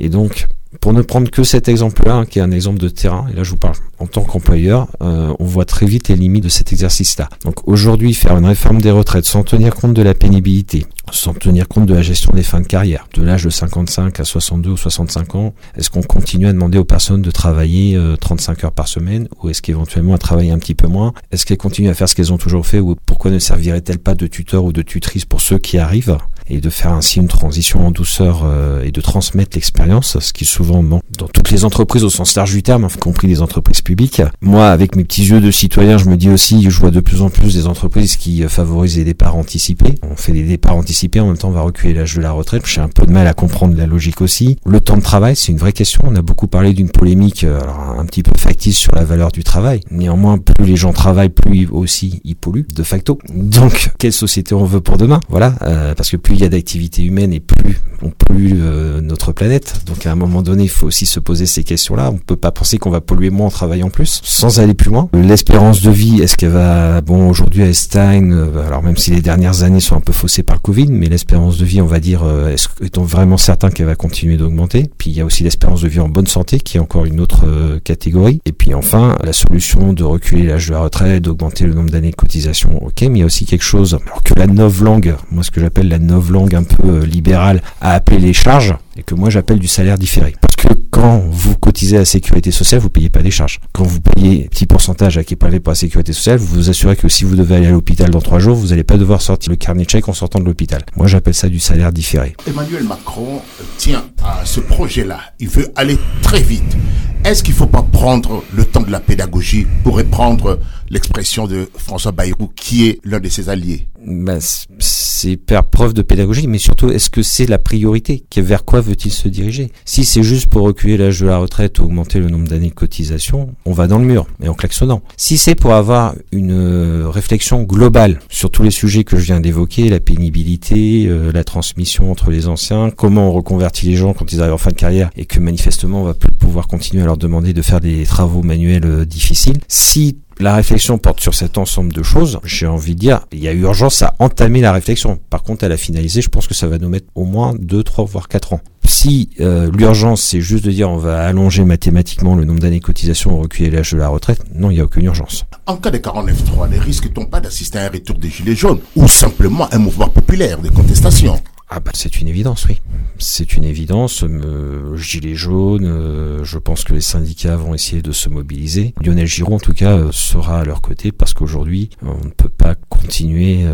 Et 0.00 0.08
donc, 0.08 0.46
pour 0.80 0.92
ne 0.92 1.02
prendre 1.02 1.30
que 1.30 1.44
cet 1.44 1.68
exemple-là, 1.68 2.14
hein, 2.14 2.26
qui 2.26 2.38
est 2.38 2.42
un 2.42 2.50
exemple 2.50 2.78
de 2.78 2.88
terrain, 2.88 3.26
et 3.32 3.36
là 3.36 3.42
je 3.42 3.50
vous 3.50 3.56
parle 3.56 3.74
en 3.98 4.06
tant 4.06 4.22
qu'employeur, 4.22 4.88
euh, 5.02 5.32
on 5.38 5.44
voit 5.44 5.64
très 5.64 5.86
vite 5.86 6.08
les 6.08 6.16
limites 6.16 6.44
de 6.44 6.48
cet 6.48 6.72
exercice-là. 6.72 7.28
Donc 7.44 7.66
aujourd'hui, 7.66 8.12
faire 8.12 8.36
une 8.36 8.44
réforme 8.44 8.80
des 8.80 8.90
retraites 8.90 9.24
sans 9.24 9.44
tenir 9.44 9.74
compte 9.74 9.94
de 9.94 10.02
la 10.02 10.14
pénibilité, 10.14 10.86
sans 11.10 11.32
tenir 11.32 11.68
compte 11.68 11.86
de 11.86 11.94
la 11.94 12.02
gestion 12.02 12.32
des 12.32 12.42
fins 12.42 12.60
de 12.60 12.66
carrière, 12.66 13.06
de 13.14 13.22
l'âge 13.22 13.44
de 13.44 13.50
55 13.50 14.20
à 14.20 14.24
62 14.24 14.70
ou 14.70 14.76
65 14.76 15.34
ans, 15.36 15.54
est-ce 15.76 15.90
qu'on 15.90 16.02
continue 16.02 16.48
à 16.48 16.52
demander 16.52 16.78
aux 16.78 16.84
personnes 16.84 17.22
de 17.22 17.30
travailler 17.30 17.98
35 18.20 18.62
euh, 18.62 18.66
heures 18.66 18.72
par 18.72 18.88
semaine, 18.88 19.28
ou 19.42 19.48
est-ce 19.48 19.62
qu'éventuellement 19.62 20.14
à 20.14 20.18
travailler 20.18 20.50
un 20.50 20.58
petit 20.58 20.74
peu 20.74 20.88
moins? 20.88 21.12
Est-ce 21.30 21.46
qu'elles 21.46 21.56
continuent 21.56 21.90
à 21.90 21.94
faire 21.94 22.08
ce 22.08 22.14
qu'elles 22.14 22.32
ont 22.32 22.38
toujours 22.38 22.66
fait, 22.66 22.80
ou 22.80 22.96
pourquoi 23.06 23.30
ne 23.30 23.38
servirait-elle 23.38 23.98
pas 23.98 24.14
de 24.14 24.26
tuteur 24.26 24.64
ou 24.64 24.72
de 24.72 24.82
tutrice 24.82 25.24
pour 25.24 25.40
ceux 25.40 25.58
qui 25.58 25.78
arrivent? 25.78 26.18
Et 26.48 26.60
de 26.60 26.70
faire 26.70 26.92
ainsi 26.92 27.18
une 27.18 27.28
transition 27.28 27.86
en 27.86 27.90
douceur 27.90 28.42
euh, 28.44 28.82
et 28.84 28.90
de 28.90 29.00
transmettre 29.00 29.56
l'expérience, 29.56 30.18
ce 30.18 30.32
qui 30.32 30.44
souvent 30.44 30.82
manque 30.82 31.02
dans 31.18 31.28
toutes 31.28 31.50
les 31.50 31.64
entreprises 31.64 32.04
au 32.04 32.10
sens 32.10 32.34
large 32.36 32.52
du 32.52 32.62
terme, 32.62 32.88
y 32.94 32.98
compris 32.98 33.28
les 33.28 33.40
entreprises 33.40 33.80
publiques. 33.80 34.22
Moi, 34.40 34.68
avec 34.68 34.96
mes 34.96 35.04
petits 35.04 35.24
yeux 35.24 35.40
de 35.40 35.50
citoyen, 35.50 35.98
je 35.98 36.06
me 36.06 36.16
dis 36.16 36.30
aussi, 36.30 36.68
je 36.68 36.80
vois 36.80 36.90
de 36.90 37.00
plus 37.00 37.22
en 37.22 37.30
plus 37.30 37.54
des 37.54 37.66
entreprises 37.66 38.16
qui 38.16 38.44
euh, 38.44 38.48
favorisent 38.48 38.96
les 38.96 39.04
départs 39.04 39.36
anticipés. 39.36 39.94
On 40.02 40.16
fait 40.16 40.32
des 40.32 40.42
départs 40.42 40.76
anticipés, 40.76 41.20
en 41.20 41.28
même 41.28 41.38
temps 41.38 41.48
on 41.48 41.52
va 41.52 41.62
reculer 41.62 41.94
l'âge 41.94 42.14
de 42.14 42.20
la 42.20 42.32
retraite. 42.32 42.62
J'ai 42.66 42.80
un 42.80 42.88
peu 42.88 43.06
de 43.06 43.12
mal 43.12 43.26
à 43.26 43.34
comprendre 43.34 43.76
la 43.76 43.86
logique 43.86 44.20
aussi. 44.20 44.58
Le 44.66 44.80
temps 44.80 44.96
de 44.96 45.02
travail, 45.02 45.36
c'est 45.36 45.52
une 45.52 45.58
vraie 45.58 45.72
question. 45.72 46.02
On 46.06 46.16
a 46.16 46.22
beaucoup 46.22 46.46
parlé 46.46 46.72
d'une 46.72 46.90
polémique 46.90 47.44
euh, 47.44 47.60
alors, 47.60 47.96
un 47.98 48.04
petit 48.04 48.22
peu 48.22 48.32
factice 48.38 48.78
sur 48.78 48.94
la 48.94 49.04
valeur 49.04 49.32
du 49.32 49.44
travail. 49.44 49.80
Néanmoins, 49.90 50.38
plus 50.38 50.66
les 50.66 50.76
gens 50.76 50.92
travaillent, 50.92 51.30
plus 51.30 51.68
aussi 51.70 52.20
ils 52.24 52.36
polluent 52.36 52.66
de 52.74 52.82
facto. 52.82 53.18
Donc, 53.34 53.90
quelle 53.98 54.12
société 54.12 54.54
on 54.54 54.64
veut 54.64 54.80
pour 54.80 54.98
demain? 54.98 55.20
Voilà, 55.28 55.54
parce 55.96 56.10
que 56.10 56.16
plus 56.16 56.33
il 56.34 56.40
y 56.40 56.44
a 56.44 56.48
d'activité 56.48 57.04
humaine 57.04 57.32
et 57.32 57.40
plus 57.40 57.78
on 58.04 58.10
pollue 58.10 58.52
euh, 58.56 59.00
notre 59.00 59.32
planète. 59.32 59.82
Donc 59.86 60.06
à 60.06 60.12
un 60.12 60.14
moment 60.14 60.42
donné, 60.42 60.64
il 60.64 60.68
faut 60.68 60.86
aussi 60.86 61.06
se 61.06 61.20
poser 61.20 61.46
ces 61.46 61.64
questions-là. 61.64 62.10
On 62.10 62.18
peut 62.18 62.36
pas 62.36 62.52
penser 62.52 62.78
qu'on 62.78 62.90
va 62.90 63.00
polluer 63.00 63.30
moins 63.30 63.46
en 63.46 63.50
travaillant 63.50 63.90
plus, 63.90 64.20
sans 64.22 64.60
aller 64.60 64.74
plus 64.74 64.90
loin. 64.90 65.08
L'espérance 65.14 65.82
de 65.82 65.90
vie, 65.90 66.20
est-ce 66.22 66.36
qu'elle 66.36 66.50
va, 66.50 67.00
bon, 67.00 67.28
aujourd'hui 67.28 67.62
à 67.62 67.66
euh, 67.94 68.66
alors 68.66 68.82
même 68.82 68.96
si 68.96 69.10
les 69.10 69.20
dernières 69.20 69.62
années 69.62 69.80
sont 69.80 69.96
un 69.96 70.00
peu 70.00 70.12
faussées 70.12 70.42
par 70.42 70.56
le 70.56 70.60
Covid, 70.60 70.86
mais 70.90 71.06
l'espérance 71.06 71.58
de 71.58 71.64
vie, 71.64 71.80
on 71.80 71.86
va 71.86 72.00
dire, 72.00 72.22
euh, 72.24 72.54
est-on 72.82 73.02
vraiment 73.02 73.36
certain 73.36 73.70
qu'elle 73.70 73.86
va 73.86 73.94
continuer 73.94 74.36
d'augmenter? 74.36 74.90
Puis 74.98 75.10
il 75.10 75.16
y 75.16 75.20
a 75.20 75.24
aussi 75.24 75.44
l'espérance 75.44 75.82
de 75.82 75.88
vie 75.88 76.00
en 76.00 76.08
bonne 76.08 76.26
santé, 76.26 76.60
qui 76.60 76.76
est 76.76 76.80
encore 76.80 77.04
une 77.04 77.20
autre 77.20 77.44
catégorie. 77.84 78.40
Et 78.44 78.52
puis 78.52 78.74
enfin, 78.74 79.16
la 79.22 79.32
solution 79.32 79.92
de 79.92 80.04
reculer 80.04 80.46
l'âge 80.46 80.68
de 80.68 80.72
la 80.72 80.80
retraite, 80.80 81.22
d'augmenter 81.22 81.66
le 81.66 81.74
nombre 81.74 81.90
d'années 81.90 82.10
de 82.10 82.16
cotisation, 82.16 82.82
ok, 82.82 83.02
mais 83.02 83.08
il 83.08 83.18
y 83.18 83.22
a 83.22 83.26
aussi 83.26 83.46
quelque 83.46 83.64
chose, 83.64 83.98
alors 84.06 84.22
que 84.22 84.34
la 84.36 84.46
langue, 84.46 85.14
moi 85.30 85.42
ce 85.42 85.50
que 85.50 85.60
j'appelle 85.60 85.88
la 85.88 85.98
langue 85.98 86.54
un 86.54 86.62
peu 86.62 87.04
libérale, 87.04 87.62
a 87.80 87.93
appelé 87.94 88.18
les 88.18 88.32
charges 88.32 88.74
et 88.96 89.02
que 89.02 89.14
moi 89.14 89.30
j'appelle 89.30 89.58
du 89.58 89.68
salaire 89.68 89.98
différé. 89.98 90.34
Parce 90.40 90.56
que 90.56 90.74
quand 90.90 91.22
vous 91.30 91.56
cotisez 91.56 91.96
à 91.96 92.00
la 92.00 92.04
sécurité 92.04 92.50
sociale, 92.50 92.80
vous 92.80 92.90
payez 92.90 93.10
pas 93.10 93.22
des 93.22 93.30
charges. 93.30 93.60
Quand 93.72 93.84
vous 93.84 94.00
payez 94.00 94.44
un 94.44 94.48
petit 94.48 94.66
pourcentage 94.66 95.18
à 95.18 95.24
qui 95.24 95.34
est 95.34 95.36
prélevé 95.36 95.60
pour 95.60 95.72
la 95.72 95.76
sécurité 95.76 96.12
sociale, 96.12 96.38
vous 96.38 96.46
vous 96.46 96.70
assurez 96.70 96.96
que 96.96 97.08
si 97.08 97.24
vous 97.24 97.36
devez 97.36 97.56
aller 97.56 97.66
à 97.66 97.70
l'hôpital 97.70 98.10
dans 98.10 98.20
trois 98.20 98.38
jours, 98.38 98.56
vous 98.56 98.68
n'allez 98.68 98.84
pas 98.84 98.96
devoir 98.96 99.20
sortir 99.20 99.50
le 99.50 99.56
carnet 99.56 99.84
de 99.84 99.90
chèque 99.90 100.08
en 100.08 100.12
sortant 100.14 100.38
de 100.40 100.44
l'hôpital. 100.44 100.82
Moi 100.96 101.06
j'appelle 101.06 101.34
ça 101.34 101.48
du 101.48 101.58
salaire 101.58 101.92
différé. 101.92 102.36
Emmanuel 102.46 102.84
Macron 102.84 103.40
tient 103.78 104.04
à 104.22 104.44
ce 104.44 104.60
projet-là. 104.60 105.20
Il 105.40 105.48
veut 105.48 105.68
aller 105.76 105.98
très 106.22 106.42
vite. 106.42 106.76
Est-ce 107.24 107.42
qu'il 107.42 107.54
ne 107.54 107.58
faut 107.58 107.66
pas 107.66 107.82
prendre 107.82 108.44
le 108.54 108.66
temps 108.66 108.82
de 108.82 108.90
la 108.90 109.00
pédagogie 109.00 109.66
pour 109.82 109.96
reprendre 109.96 110.60
l'expression 110.90 111.46
de 111.46 111.70
François 111.74 112.12
Bayrou, 112.12 112.52
qui 112.54 112.86
est 112.86 113.00
l'un 113.02 113.18
de 113.18 113.30
ses 113.30 113.48
alliés? 113.48 113.88
Ben, 114.06 114.38
C'est 114.78 115.38
faire 115.48 115.64
preuve 115.64 115.94
de 115.94 116.02
pédagogie, 116.02 116.46
mais 116.46 116.58
surtout, 116.58 116.90
est-ce 116.90 117.08
que 117.08 117.22
c'est 117.22 117.46
la 117.46 117.58
priorité? 117.58 118.24
Vers 118.36 118.66
quoi 118.66 118.82
veut-il 118.84 119.10
se 119.10 119.28
diriger? 119.28 119.70
Si 119.84 120.04
c'est 120.04 120.22
juste 120.22 120.48
pour 120.48 120.62
reculer 120.62 120.96
l'âge 120.96 121.20
de 121.20 121.26
la 121.26 121.38
retraite 121.38 121.78
ou 121.78 121.84
augmenter 121.84 122.18
le 122.18 122.28
nombre 122.28 122.48
d'années 122.48 122.68
de 122.68 122.74
cotisation, 122.74 123.54
on 123.64 123.72
va 123.72 123.86
dans 123.86 123.98
le 123.98 124.04
mur, 124.04 124.26
mais 124.38 124.48
en 124.48 124.54
klaxonnant. 124.54 125.02
Si 125.16 125.38
c'est 125.38 125.54
pour 125.54 125.72
avoir 125.72 126.14
une 126.32 126.52
euh, 126.52 127.08
réflexion 127.08 127.62
globale 127.62 128.20
sur 128.28 128.50
tous 128.50 128.62
les 128.62 128.70
sujets 128.70 129.04
que 129.04 129.16
je 129.16 129.24
viens 129.24 129.40
d'évoquer, 129.40 129.88
la 129.88 130.00
pénibilité, 130.00 131.06
euh, 131.06 131.32
la 131.32 131.44
transmission 131.44 132.10
entre 132.10 132.30
les 132.30 132.48
anciens, 132.48 132.90
comment 132.90 133.28
on 133.28 133.32
reconvertit 133.32 133.86
les 133.86 133.96
gens 133.96 134.12
quand 134.12 134.32
ils 134.32 134.40
arrivent 134.40 134.54
en 134.54 134.58
fin 134.58 134.70
de 134.70 134.76
carrière 134.76 135.10
et 135.16 135.24
que 135.24 135.40
manifestement 135.40 136.02
on 136.02 136.04
va 136.04 136.14
plus 136.14 136.32
pouvoir 136.32 136.66
continuer 136.66 137.02
à 137.02 137.06
leur 137.06 137.16
demander 137.16 137.52
de 137.52 137.62
faire 137.62 137.80
des 137.80 138.04
travaux 138.04 138.42
manuels 138.42 138.84
euh, 138.84 139.04
difficiles. 139.04 139.58
Si 139.68 140.18
la 140.40 140.54
réflexion 140.54 140.98
porte 140.98 141.20
sur 141.20 141.34
cet 141.34 141.58
ensemble 141.58 141.92
de 141.92 142.02
choses. 142.02 142.40
J'ai 142.44 142.66
envie 142.66 142.94
de 142.94 143.00
dire, 143.00 143.26
il 143.32 143.40
y 143.40 143.48
a 143.48 143.52
urgence 143.52 144.02
à 144.02 144.14
entamer 144.18 144.60
la 144.60 144.72
réflexion. 144.72 145.18
Par 145.30 145.42
contre, 145.42 145.64
à 145.64 145.68
la 145.68 145.76
finaliser, 145.76 146.22
je 146.22 146.28
pense 146.28 146.46
que 146.46 146.54
ça 146.54 146.66
va 146.66 146.78
nous 146.78 146.88
mettre 146.88 147.06
au 147.14 147.24
moins 147.24 147.54
2, 147.58 147.82
3, 147.82 148.04
voire 148.04 148.28
4 148.28 148.54
ans. 148.54 148.60
Si 148.86 149.30
euh, 149.40 149.70
l'urgence, 149.72 150.22
c'est 150.22 150.40
juste 150.40 150.64
de 150.64 150.70
dire 150.70 150.90
on 150.90 150.98
va 150.98 151.24
allonger 151.24 151.64
mathématiquement 151.64 152.34
le 152.34 152.44
nombre 152.44 152.60
d'années 152.60 152.80
de 152.80 152.84
cotisation 152.84 153.40
reculer 153.40 153.70
l'âge 153.70 153.92
de 153.92 153.98
la 153.98 154.08
retraite, 154.08 154.42
non, 154.54 154.70
il 154.70 154.74
n'y 154.74 154.80
a 154.80 154.84
aucune 154.84 155.06
urgence. 155.06 155.44
En 155.66 155.76
cas 155.76 155.90
de 155.90 155.98
49.3, 155.98 156.70
ne 156.70 156.78
risque-t-on 156.78 157.24
pas 157.24 157.40
d'assister 157.40 157.78
à 157.78 157.86
un 157.86 157.88
retour 157.88 158.16
des 158.18 158.28
Gilets 158.28 158.54
jaunes 158.54 158.80
ou 158.94 159.08
simplement 159.08 159.68
un 159.72 159.78
mouvement 159.78 160.08
populaire 160.08 160.60
de 160.60 160.68
contestation 160.68 161.40
ah 161.68 161.80
bah 161.80 161.90
c'est 161.94 162.20
une 162.20 162.28
évidence, 162.28 162.66
oui. 162.68 162.80
C'est 163.18 163.54
une 163.54 163.64
évidence. 163.64 164.22
Euh, 164.22 164.96
Gilets 164.96 165.34
jaunes, 165.34 165.86
euh, 165.86 166.44
je 166.44 166.58
pense 166.58 166.84
que 166.84 166.92
les 166.92 167.00
syndicats 167.00 167.56
vont 167.56 167.74
essayer 167.74 168.02
de 168.02 168.12
se 168.12 168.28
mobiliser. 168.28 168.94
Lionel 169.02 169.26
Giraud, 169.26 169.54
en 169.54 169.58
tout 169.58 169.72
cas, 169.72 169.92
euh, 169.96 170.12
sera 170.12 170.60
à 170.60 170.64
leur 170.64 170.82
côté 170.82 171.10
parce 171.10 171.32
qu'aujourd'hui, 171.32 171.90
on 172.02 172.24
ne 172.24 172.30
peut 172.30 172.50
pas 172.50 172.74
continuer 172.88 173.64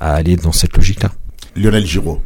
à 0.00 0.14
aller 0.14 0.36
dans 0.36 0.52
cette 0.52 0.76
logique-là. 0.76 1.12
Lionel 1.56 1.86
Giraud, 1.86 2.20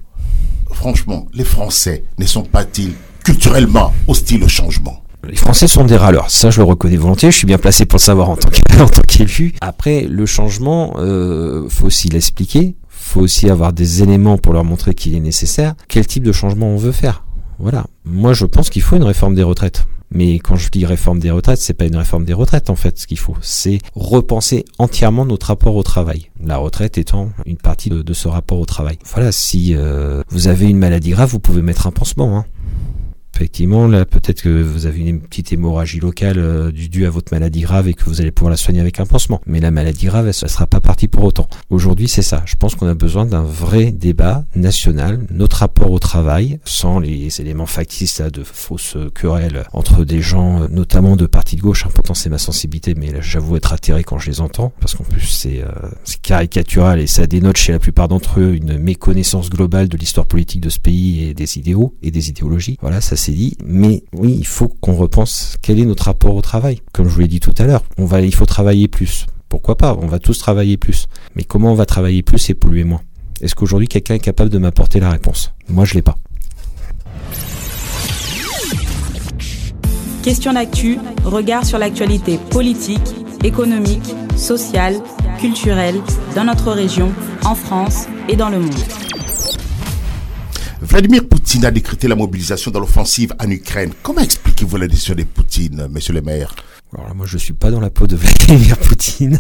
franchement, 0.70 1.26
les 1.34 1.44
Français 1.44 2.04
ne 2.18 2.26
sont 2.26 2.44
pas-ils 2.44 2.92
culturellement 3.24 3.92
hostiles 4.06 4.44
au 4.44 4.48
changement? 4.48 5.02
Les 5.28 5.36
Français 5.36 5.68
sont 5.68 5.84
des 5.84 5.96
râleurs, 5.96 6.30
ça 6.30 6.50
je 6.50 6.58
le 6.58 6.64
reconnais 6.64 6.96
volontiers, 6.96 7.30
je 7.30 7.36
suis 7.36 7.46
bien 7.46 7.58
placé 7.58 7.86
pour 7.86 7.98
le 7.98 8.02
savoir 8.02 8.28
en 8.28 8.36
tant 8.36 8.50
qu'élu. 9.06 9.54
Après, 9.60 10.02
le 10.02 10.26
changement, 10.26 10.94
euh, 10.98 11.68
faut 11.68 11.86
aussi 11.86 12.08
l'expliquer, 12.08 12.74
faut 13.02 13.20
aussi 13.20 13.50
avoir 13.50 13.72
des 13.72 14.02
éléments 14.02 14.38
pour 14.38 14.52
leur 14.52 14.64
montrer 14.64 14.94
qu'il 14.94 15.14
est 15.14 15.20
nécessaire. 15.20 15.74
Quel 15.88 16.06
type 16.06 16.22
de 16.22 16.32
changement 16.32 16.68
on 16.68 16.76
veut 16.76 16.92
faire? 16.92 17.24
Voilà. 17.58 17.86
Moi, 18.04 18.32
je 18.32 18.46
pense 18.46 18.70
qu'il 18.70 18.82
faut 18.82 18.96
une 18.96 19.02
réforme 19.04 19.34
des 19.34 19.42
retraites. 19.42 19.84
Mais 20.14 20.38
quand 20.38 20.56
je 20.56 20.68
dis 20.68 20.84
réforme 20.84 21.20
des 21.20 21.30
retraites, 21.30 21.58
c'est 21.58 21.72
pas 21.72 21.86
une 21.86 21.96
réforme 21.96 22.24
des 22.24 22.34
retraites 22.34 22.68
en 22.68 22.76
fait. 22.76 22.98
Ce 22.98 23.06
qu'il 23.06 23.18
faut, 23.18 23.36
c'est 23.40 23.78
repenser 23.94 24.64
entièrement 24.78 25.24
notre 25.24 25.46
rapport 25.46 25.74
au 25.74 25.82
travail. 25.82 26.30
La 26.44 26.58
retraite 26.58 26.98
étant 26.98 27.30
une 27.46 27.56
partie 27.56 27.88
de, 27.88 28.12
ce 28.12 28.28
rapport 28.28 28.60
au 28.60 28.66
travail. 28.66 28.98
Voilà, 29.14 29.32
si 29.32 29.74
euh, 29.74 30.22
vous 30.28 30.48
avez 30.48 30.68
une 30.68 30.76
maladie 30.76 31.10
grave, 31.10 31.30
vous 31.30 31.40
pouvez 31.40 31.62
mettre 31.62 31.86
un 31.86 31.92
pansement. 31.92 32.36
Hein. 32.36 32.44
Effectivement, 33.34 33.86
là, 33.86 34.04
peut-être 34.04 34.42
que 34.42 34.62
vous 34.62 34.86
avez 34.86 35.00
une 35.00 35.20
petite 35.20 35.52
hémorragie 35.52 36.00
locale 36.00 36.38
euh, 36.38 36.70
due 36.70 37.06
à 37.06 37.10
votre 37.10 37.32
maladie 37.32 37.62
grave 37.62 37.88
et 37.88 37.94
que 37.94 38.04
vous 38.04 38.20
allez 38.20 38.30
pouvoir 38.30 38.50
la 38.50 38.56
soigner 38.56 38.80
avec 38.80 39.00
un 39.00 39.06
pansement. 39.06 39.40
Mais 39.46 39.60
la 39.60 39.70
maladie 39.70 40.06
grave, 40.06 40.26
elle 40.26 40.34
ne 40.42 40.48
sera 40.48 40.66
pas 40.66 40.80
partie 40.80 41.08
pour 41.08 41.24
autant. 41.24 41.48
Aujourd'hui, 41.70 42.08
c'est 42.08 42.22
ça. 42.22 42.42
Je 42.46 42.56
pense 42.56 42.74
qu'on 42.74 42.86
a 42.86 42.94
besoin 42.94 43.26
d'un 43.26 43.42
vrai 43.42 43.90
débat 43.90 44.44
national, 44.54 45.20
notre 45.30 45.58
rapport 45.58 45.90
au 45.90 45.98
travail, 45.98 46.60
sans 46.64 46.98
les 46.98 47.40
éléments 47.40 47.66
factices 47.66 48.20
de 48.20 48.44
fausses 48.44 48.96
querelles 49.14 49.64
entre 49.72 50.04
des 50.04 50.20
gens, 50.20 50.68
notamment 50.68 51.16
de 51.16 51.26
partis 51.26 51.56
de 51.56 51.62
gauche. 51.62 51.86
Hein, 51.86 51.90
pourtant, 51.94 52.14
c'est 52.14 52.30
ma 52.30 52.38
sensibilité, 52.38 52.94
mais 52.94 53.14
j'avoue 53.20 53.56
être 53.56 53.72
atterré 53.72 54.04
quand 54.04 54.18
je 54.18 54.30
les 54.30 54.40
entends, 54.40 54.72
parce 54.80 54.94
qu'en 54.94 55.04
plus, 55.04 55.22
c'est 55.22 55.62
euh, 55.62 55.88
caricatural 56.22 57.00
et 57.00 57.06
ça 57.06 57.26
dénote 57.26 57.56
chez 57.56 57.72
la 57.72 57.78
plupart 57.78 58.08
d'entre 58.08 58.40
eux 58.40 58.54
une 58.54 58.78
méconnaissance 58.78 59.50
globale 59.50 59.88
de 59.88 59.96
l'histoire 59.96 60.26
politique 60.26 60.60
de 60.60 60.68
ce 60.68 60.78
pays 60.78 61.24
et 61.24 61.34
des 61.34 61.58
idéaux 61.58 61.94
et 62.02 62.10
des 62.10 62.28
idéologies. 62.28 62.78
Voilà, 62.80 63.00
ça 63.00 63.16
c'est 63.22 63.32
dit, 63.32 63.56
mais 63.64 64.02
oui, 64.12 64.36
il 64.36 64.46
faut 64.46 64.66
qu'on 64.66 64.94
repense 64.94 65.56
quel 65.62 65.78
est 65.78 65.84
notre 65.84 66.06
rapport 66.06 66.34
au 66.34 66.40
travail. 66.40 66.80
Comme 66.92 67.08
je 67.08 67.14
vous 67.14 67.20
l'ai 67.20 67.28
dit 67.28 67.38
tout 67.38 67.54
à 67.56 67.64
l'heure, 67.64 67.84
on 67.96 68.04
va, 68.04 68.20
il 68.20 68.34
faut 68.34 68.46
travailler 68.46 68.88
plus. 68.88 69.26
Pourquoi 69.48 69.76
pas? 69.76 69.96
On 70.02 70.08
va 70.08 70.18
tous 70.18 70.38
travailler 70.38 70.76
plus. 70.76 71.06
Mais 71.36 71.44
comment 71.44 71.70
on 71.70 71.76
va 71.76 71.86
travailler 71.86 72.22
plus 72.24 72.50
et 72.50 72.54
polluer 72.54 72.82
moins? 72.82 73.00
Est-ce 73.40 73.54
qu'aujourd'hui 73.54 73.86
quelqu'un 73.86 74.14
est 74.14 74.18
capable 74.18 74.50
de 74.50 74.58
m'apporter 74.58 74.98
la 74.98 75.10
réponse? 75.10 75.52
Moi, 75.68 75.84
je 75.84 75.94
l'ai 75.94 76.02
pas. 76.02 76.16
Question 80.24 80.54
d'actu, 80.54 80.98
regard 81.24 81.64
sur 81.64 81.78
l'actualité 81.78 82.38
politique, 82.50 83.14
économique, 83.44 84.16
sociale, 84.36 84.96
culturelle 85.38 86.00
dans 86.34 86.44
notre 86.44 86.72
région, 86.72 87.12
en 87.44 87.54
France 87.54 88.06
et 88.28 88.34
dans 88.34 88.48
le 88.48 88.58
monde. 88.58 89.11
Vladimir 90.82 91.28
Poutine 91.28 91.64
a 91.64 91.70
décrété 91.70 92.08
la 92.08 92.16
mobilisation 92.16 92.72
dans 92.72 92.80
l'offensive 92.80 93.32
en 93.38 93.48
Ukraine. 93.48 93.92
Comment 94.02 94.20
expliquez-vous 94.20 94.76
la 94.76 94.88
décision 94.88 95.14
de 95.14 95.22
Poutine, 95.22 95.86
monsieur 95.88 96.12
le 96.12 96.22
maire? 96.22 96.56
Alors 96.92 97.14
moi, 97.14 97.24
je 97.24 97.38
suis 97.38 97.52
pas 97.52 97.70
dans 97.70 97.78
la 97.78 97.88
peau 97.88 98.08
de 98.08 98.16
Vladimir 98.46 98.76
Poutine. 98.78 99.38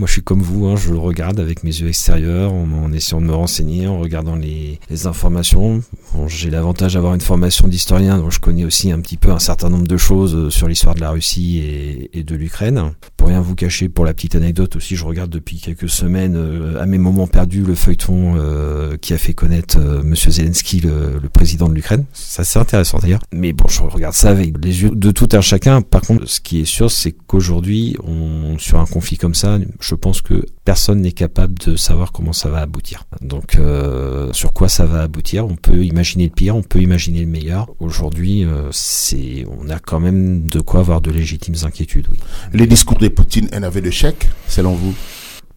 Moi, 0.00 0.06
je 0.06 0.12
suis 0.12 0.22
comme 0.22 0.40
vous, 0.40 0.64
hein, 0.64 0.76
je 0.76 0.92
le 0.92 0.98
regarde 0.98 1.40
avec 1.40 1.62
mes 1.62 1.78
yeux 1.78 1.88
extérieurs, 1.88 2.54
en, 2.54 2.90
essayant 2.90 3.20
de 3.20 3.26
me 3.26 3.34
renseigner, 3.34 3.86
en 3.86 3.98
regardant 3.98 4.34
les, 4.34 4.80
informations. 5.04 5.82
J'ai 6.26 6.48
l'avantage 6.48 6.94
d'avoir 6.94 7.14
une 7.14 7.20
formation 7.20 7.68
d'historien, 7.68 8.18
donc 8.18 8.32
je 8.32 8.40
connais 8.40 8.64
aussi 8.64 8.90
un 8.92 9.00
petit 9.00 9.18
peu 9.18 9.30
un 9.30 9.38
certain 9.38 9.68
nombre 9.68 9.86
de 9.86 9.96
choses 9.98 10.34
euh, 10.34 10.50
sur 10.50 10.68
l'histoire 10.68 10.94
de 10.94 11.00
la 11.00 11.10
Russie 11.10 12.08
et, 12.14 12.22
de 12.22 12.34
l'Ukraine. 12.34 12.92
Pour 13.18 13.28
rien 13.28 13.42
vous 13.42 13.54
cacher, 13.54 13.90
pour 13.90 14.06
la 14.06 14.14
petite 14.14 14.34
anecdote 14.36 14.76
aussi, 14.76 14.96
je 14.96 15.04
regarde 15.04 15.30
depuis 15.30 15.58
quelques 15.58 15.90
semaines, 15.90 16.34
euh, 16.34 16.80
à 16.80 16.86
mes 16.86 16.98
moments 16.98 17.26
perdus, 17.26 17.62
le 17.62 17.74
feuilleton 17.74 18.36
euh, 18.36 18.96
qui 18.96 19.12
a 19.12 19.18
fait 19.18 19.34
connaître 19.34 19.78
Monsieur 20.02 20.30
Zelensky, 20.30 20.80
le, 20.80 21.20
président 21.30 21.68
de 21.68 21.74
l'Ukraine. 21.74 22.06
Ça, 22.14 22.42
c'est 22.42 22.58
intéressant 22.58 22.98
d'ailleurs. 23.00 23.22
Mais 23.32 23.52
bon, 23.52 23.68
je 23.68 23.82
regarde 23.82 24.14
ça 24.14 24.30
avec 24.30 24.54
les 24.64 24.82
yeux 24.82 24.90
de 24.94 25.10
tout 25.10 25.28
un 25.32 25.42
chacun. 25.42 25.82
Par 25.82 26.00
contre, 26.00 26.26
ce 26.26 26.40
qui 26.40 26.60
est 26.60 26.64
sûr, 26.64 26.90
c'est 26.90 27.12
qu'aujourd'hui, 27.12 27.96
sur 28.58 28.80
un 28.80 28.86
conflit 28.86 29.18
comme 29.18 29.34
ça, 29.34 29.58
pense 29.94 30.22
que 30.22 30.46
personne 30.64 31.00
n'est 31.00 31.12
capable 31.12 31.54
de 31.54 31.76
savoir 31.76 32.12
comment 32.12 32.32
ça 32.32 32.48
va 32.48 32.58
aboutir. 32.58 33.04
Donc, 33.20 33.56
euh, 33.56 34.32
sur 34.32 34.52
quoi 34.52 34.68
ça 34.68 34.86
va 34.86 35.02
aboutir 35.02 35.46
On 35.46 35.56
peut 35.56 35.84
imaginer 35.84 36.24
le 36.24 36.30
pire, 36.30 36.56
on 36.56 36.62
peut 36.62 36.80
imaginer 36.80 37.20
le 37.20 37.26
meilleur. 37.26 37.68
Aujourd'hui, 37.80 38.44
euh, 38.44 38.68
c'est, 38.72 39.46
on 39.58 39.68
a 39.68 39.78
quand 39.78 40.00
même 40.00 40.48
de 40.48 40.60
quoi 40.60 40.80
avoir 40.80 41.00
de 41.00 41.10
légitimes 41.10 41.54
inquiétudes. 41.64 42.06
Oui. 42.10 42.18
Les 42.52 42.66
discours 42.66 42.98
de 42.98 43.08
Poutine, 43.08 43.48
un 43.52 43.62
aveu 43.62 43.80
de 43.80 43.90
chèque, 43.90 44.28
selon 44.46 44.74
vous? 44.74 44.94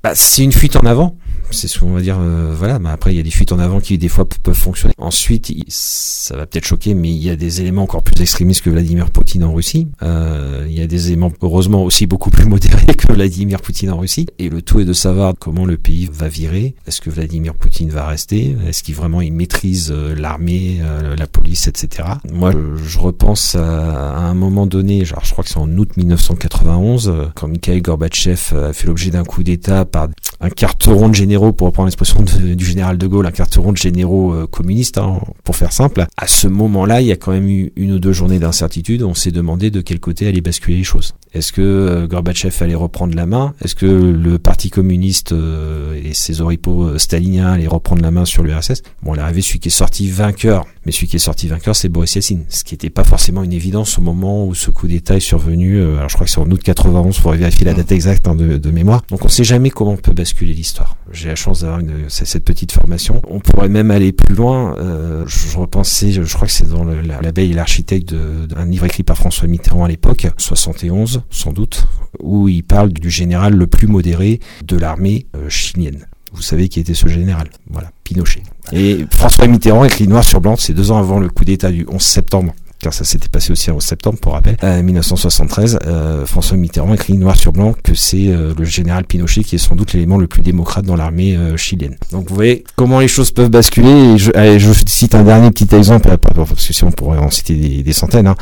Bah, 0.03 0.15
C'est 0.15 0.43
une 0.43 0.51
fuite 0.51 0.75
en 0.75 0.85
avant 0.85 1.17
c'est 1.53 1.67
ce 1.67 1.79
qu'on 1.79 1.91
va 1.91 2.01
dire. 2.01 2.17
Euh, 2.19 2.53
voilà, 2.57 2.79
mais 2.79 2.89
après 2.89 3.13
il 3.13 3.17
y 3.17 3.19
a 3.19 3.23
des 3.23 3.31
fuites 3.31 3.51
en 3.51 3.59
avant 3.59 3.79
qui 3.79 3.97
des 3.97 4.07
fois 4.07 4.27
peuvent 4.27 4.53
fonctionner. 4.53 4.93
Ensuite, 4.97 5.53
ça 5.67 6.35
va 6.35 6.45
peut-être 6.45 6.65
choquer, 6.65 6.93
mais 6.93 7.09
il 7.09 7.23
y 7.23 7.29
a 7.29 7.35
des 7.35 7.61
éléments 7.61 7.83
encore 7.83 8.03
plus 8.03 8.19
extrémistes 8.21 8.61
que 8.61 8.69
Vladimir 8.69 9.09
Poutine 9.09 9.43
en 9.43 9.53
Russie. 9.53 9.87
Euh, 10.01 10.65
il 10.67 10.77
y 10.77 10.81
a 10.81 10.87
des 10.87 11.07
éléments 11.07 11.31
heureusement 11.41 11.83
aussi 11.83 12.07
beaucoup 12.07 12.29
plus 12.29 12.45
modérés 12.53 12.93
que 12.95 13.11
Vladimir 13.13 13.61
Poutine 13.61 13.91
en 13.91 13.97
Russie. 13.97 14.27
Et 14.39 14.49
le 14.49 14.61
tout 14.61 14.79
est 14.79 14.85
de 14.85 14.93
savoir 14.93 15.33
comment 15.39 15.65
le 15.65 15.77
pays 15.77 16.09
va 16.11 16.27
virer. 16.27 16.75
Est-ce 16.87 17.01
que 17.01 17.09
Vladimir 17.09 17.53
Poutine 17.53 17.89
va 17.89 18.07
rester? 18.07 18.55
Est-ce 18.67 18.83
qu'il 18.83 18.95
vraiment 18.95 19.21
il 19.21 19.33
maîtrise 19.33 19.91
euh, 19.91 20.15
l'armée, 20.15 20.81
la 21.17 21.27
police, 21.27 21.67
etc. 21.67 22.07
Moi, 22.31 22.51
je, 22.51 22.99
repense 22.99 23.55
à, 23.55 24.17
un 24.17 24.33
moment 24.33 24.65
donné, 24.65 25.05
genre 25.05 25.23
je 25.23 25.31
crois 25.31 25.43
que 25.43 25.49
c'est 25.49 25.57
en 25.57 25.69
août 25.77 25.97
1991, 25.97 27.13
quand 27.35 27.47
Mikhail 27.47 27.81
Gorbatchev 27.81 28.55
a 28.55 28.73
fait 28.73 28.87
l'objet 28.87 29.09
d'un 29.09 29.23
coup 29.23 29.43
d'État 29.43 29.85
par 29.85 30.07
un 30.39 30.49
carteron 30.49 31.09
de 31.09 31.15
généraux 31.15 31.42
pour 31.51 31.67
reprendre 31.67 31.87
l'expression 31.87 32.21
du 32.23 32.65
général 32.65 32.97
de 32.97 33.07
Gaulle, 33.07 33.25
un 33.25 33.31
carteron 33.31 33.71
de 33.71 33.77
généraux 33.77 34.33
euh, 34.33 34.47
communistes, 34.47 34.97
hein, 34.97 35.19
pour 35.43 35.55
faire 35.55 35.73
simple. 35.73 36.05
À 36.17 36.27
ce 36.27 36.47
moment-là, 36.47 37.01
il 37.01 37.07
y 37.07 37.11
a 37.11 37.15
quand 37.15 37.31
même 37.31 37.49
eu 37.49 37.71
une 37.75 37.93
ou 37.93 37.99
deux 37.99 38.13
journées 38.13 38.39
d'incertitude. 38.39 39.03
On 39.03 39.13
s'est 39.13 39.31
demandé 39.31 39.71
de 39.71 39.81
quel 39.81 39.99
côté 39.99 40.27
allaient 40.27 40.41
basculer 40.41 40.77
les 40.77 40.83
choses. 40.83 41.15
Est-ce 41.33 41.51
que 41.51 41.61
euh, 41.61 42.07
Gorbatchev 42.07 42.55
allait 42.61 42.75
reprendre 42.75 43.15
la 43.15 43.25
main? 43.25 43.53
Est-ce 43.61 43.75
que 43.75 43.85
le 43.85 44.39
Parti 44.39 44.69
communiste 44.69 45.31
euh, 45.31 45.99
et 46.03 46.13
ses 46.13 46.41
oripeaux 46.41 46.97
staliniens 46.97 47.51
allaient 47.53 47.67
reprendre 47.67 48.01
la 48.01 48.11
main 48.11 48.25
sur 48.25 48.43
l'URSS 48.43 48.81
Bon, 49.01 49.13
l'arrivée, 49.13 49.41
celui 49.41 49.59
qui 49.59 49.69
est 49.69 49.71
sorti 49.71 50.09
vainqueur, 50.09 50.65
mais 50.85 50.91
celui 50.91 51.07
qui 51.07 51.15
est 51.15 51.19
sorti 51.19 51.47
vainqueur, 51.47 51.75
c'est 51.75 51.89
Boris 51.89 52.15
Yeltsin, 52.15 52.39
ce 52.49 52.63
qui 52.63 52.73
n'était 52.73 52.89
pas 52.89 53.03
forcément 53.03 53.43
une 53.43 53.53
évidence 53.53 53.97
au 53.97 54.01
moment 54.01 54.45
où 54.45 54.53
ce 54.55 54.71
coup 54.71 54.87
d'État 54.87 55.15
est 55.15 55.19
survenu. 55.19 55.81
alors, 55.81 56.09
je 56.09 56.15
crois 56.15 56.25
que 56.25 56.31
c'est 56.31 56.39
en 56.39 56.49
août 56.49 56.61
91, 56.61 57.19
pour 57.19 57.31
vérifier 57.31 57.65
la 57.65 57.73
date 57.73 57.91
exacte 57.91 58.27
hein, 58.27 58.35
de, 58.35 58.57
de, 58.57 58.71
mémoire. 58.71 59.03
Donc, 59.09 59.21
on 59.21 59.25
ne 59.25 59.31
sait 59.31 59.43
jamais 59.43 59.69
comment 59.69 59.91
on 59.91 59.97
peut 59.97 60.13
basculer 60.13 60.53
l'histoire. 60.53 60.97
J'ai 61.11 61.29
la 61.29 61.35
chance 61.35 61.61
d'avoir 61.61 61.81
cette 62.09 62.43
petite 62.43 62.71
formation. 62.71 63.21
On 63.27 63.39
pourrait 63.39 63.69
même 63.69 63.91
aller 63.91 64.11
plus 64.11 64.35
loin. 64.35 64.75
Euh, 64.77 65.25
je 65.27 65.57
repensais, 65.57 66.11
je, 66.11 66.33
crois 66.33 66.47
que 66.47 66.53
c'est 66.53 66.69
dans 66.69 66.83
l'abeille 66.83 67.51
et 67.51 67.55
l'architecte 67.55 68.13
d'un 68.13 68.65
livre 68.65 68.85
écrit 68.85 69.03
par 69.03 69.17
François 69.17 69.47
Mitterrand 69.47 69.83
à 69.85 69.87
l'époque, 69.87 70.27
71 70.37 71.23
sans 71.29 71.51
doute, 71.51 71.87
où 72.19 72.47
il 72.47 72.63
parle 72.63 72.91
du 72.93 73.09
général 73.09 73.55
le 73.55 73.67
plus 73.67 73.87
modéré 73.87 74.39
de 74.65 74.77
l'armée 74.77 75.27
euh, 75.35 75.49
chilienne. 75.49 76.07
Vous 76.33 76.41
savez 76.41 76.67
qui 76.67 76.79
était 76.79 76.93
ce 76.93 77.07
général 77.07 77.47
Voilà, 77.69 77.91
Pinochet. 78.03 78.43
Et 78.71 79.05
François 79.11 79.47
Mitterrand 79.47 79.85
écrit 79.85 80.07
noir 80.07 80.23
sur 80.23 80.41
blanc, 80.41 80.55
c'est 80.57 80.73
deux 80.73 80.91
ans 80.91 80.97
avant 80.97 81.19
le 81.19 81.29
coup 81.29 81.45
d'État 81.45 81.71
du 81.71 81.85
11 81.89 82.01
septembre 82.01 82.53
car 82.83 82.93
ça 82.93 83.05
s'était 83.05 83.29
passé 83.29 83.51
aussi 83.51 83.71
en 83.71 83.79
septembre 83.79 84.19
pour 84.19 84.33
rappel, 84.33 84.57
euh, 84.63 84.83
1973, 84.83 85.79
euh, 85.87 86.25
François 86.25 86.57
Mitterrand 86.57 86.93
écrit 86.93 87.17
noir 87.17 87.37
sur 87.37 87.53
blanc 87.53 87.73
que 87.81 87.95
c'est 87.95 88.27
euh, 88.27 88.53
le 88.57 88.65
général 88.65 89.05
Pinochet 89.05 89.43
qui 89.43 89.55
est 89.55 89.59
sans 89.59 89.75
doute 89.75 89.93
l'élément 89.93 90.17
le 90.17 90.27
plus 90.27 90.41
démocrate 90.41 90.85
dans 90.85 90.97
l'armée 90.97 91.35
euh, 91.35 91.55
chilienne. 91.55 91.95
Donc 92.11 92.29
vous 92.29 92.35
voyez 92.35 92.65
comment 92.75 92.99
les 92.99 93.07
choses 93.07 93.31
peuvent 93.31 93.49
basculer. 93.49 93.89
Et 93.89 94.17
je, 94.17 94.31
je 94.57 94.73
cite 94.85 95.15
un 95.15 95.23
dernier 95.23 95.49
petit 95.51 95.73
exemple, 95.73 96.15
parce 96.17 96.67
que 96.67 96.73
sinon 96.73 96.89
on 96.89 96.91
pourrait 96.91 97.19
en 97.19 97.31
citer 97.31 97.55
des, 97.81 97.93
centaines. 97.93 98.27
Hein. 98.27 98.35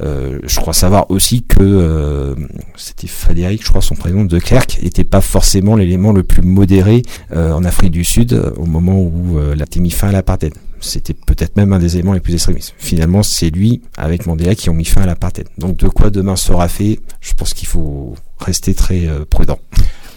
Je 0.00 0.56
crois 0.56 0.72
savoir 0.72 1.10
aussi 1.10 1.42
que 1.42 2.34
c'était 2.76 3.06
Frédéric, 3.06 3.64
je 3.64 3.68
crois 3.68 3.82
son 3.82 3.94
prénom, 3.94 4.24
de 4.24 4.38
Klerk, 4.38 4.78
était 4.82 5.04
pas 5.04 5.20
forcément 5.20 5.76
l'élément 5.76 6.12
le 6.12 6.22
plus 6.22 6.42
modéré 6.42 7.02
en 7.34 7.64
Afrique 7.64 7.90
du 7.90 8.04
Sud 8.04 8.40
au 8.56 8.66
moment 8.66 9.00
où 9.00 9.38
la 9.56 9.64
mis 9.78 9.90
fin 9.90 10.08
à 10.08 10.12
l'apartheid 10.12 10.54
c'était 10.80 11.14
peut-être 11.14 11.56
même 11.56 11.72
un 11.72 11.78
des 11.78 11.96
éléments 11.96 12.12
les 12.12 12.20
plus 12.20 12.34
extrémistes. 12.34 12.74
Finalement, 12.78 13.22
c'est 13.22 13.50
lui, 13.50 13.82
avec 13.96 14.26
Mandela, 14.26 14.54
qui 14.54 14.70
ont 14.70 14.74
mis 14.74 14.84
fin 14.84 15.02
à 15.02 15.06
l'apartheid. 15.06 15.48
Donc 15.58 15.76
de 15.76 15.88
quoi 15.88 16.10
demain 16.10 16.36
sera 16.36 16.68
fait, 16.68 17.00
je 17.20 17.34
pense 17.34 17.54
qu'il 17.54 17.68
faut 17.68 18.14
rester 18.40 18.74
très 18.74 19.06
euh, 19.06 19.24
prudent. 19.28 19.58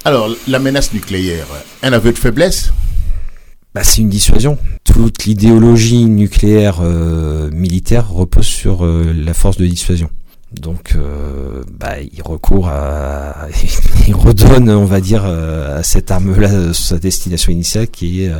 Alors, 0.06 0.30
la 0.48 0.60
menace 0.60 0.94
nucléaire, 0.94 1.46
un 1.84 1.94
aveu 1.94 2.12
de 2.12 2.17
faiblesse? 2.17 2.72
Bah, 3.74 3.84
c'est 3.84 4.02
une 4.02 4.10
dissuasion. 4.10 4.58
Toute 4.84 5.26
l'idéologie 5.26 6.06
nucléaire 6.06 6.80
euh, 6.82 7.50
militaire 7.52 8.10
repose 8.10 8.46
sur 8.46 8.86
euh, 8.86 9.14
la 9.14 9.34
force 9.34 9.58
de 9.58 9.66
dissuasion. 9.66 10.10
Donc, 10.52 10.98
bah, 11.80 12.02
il 12.02 12.22
recourt 12.22 12.68
à, 12.68 13.48
il 14.08 14.14
redonne, 14.14 14.70
on 14.70 14.84
va 14.84 15.00
dire, 15.00 15.24
à 15.24 15.82
cette 15.82 16.12
arme-là 16.12 16.74
sa 16.74 17.00
destination 17.00 17.54
initiale, 17.54 17.88
qui 17.88 18.24
est 18.24 18.32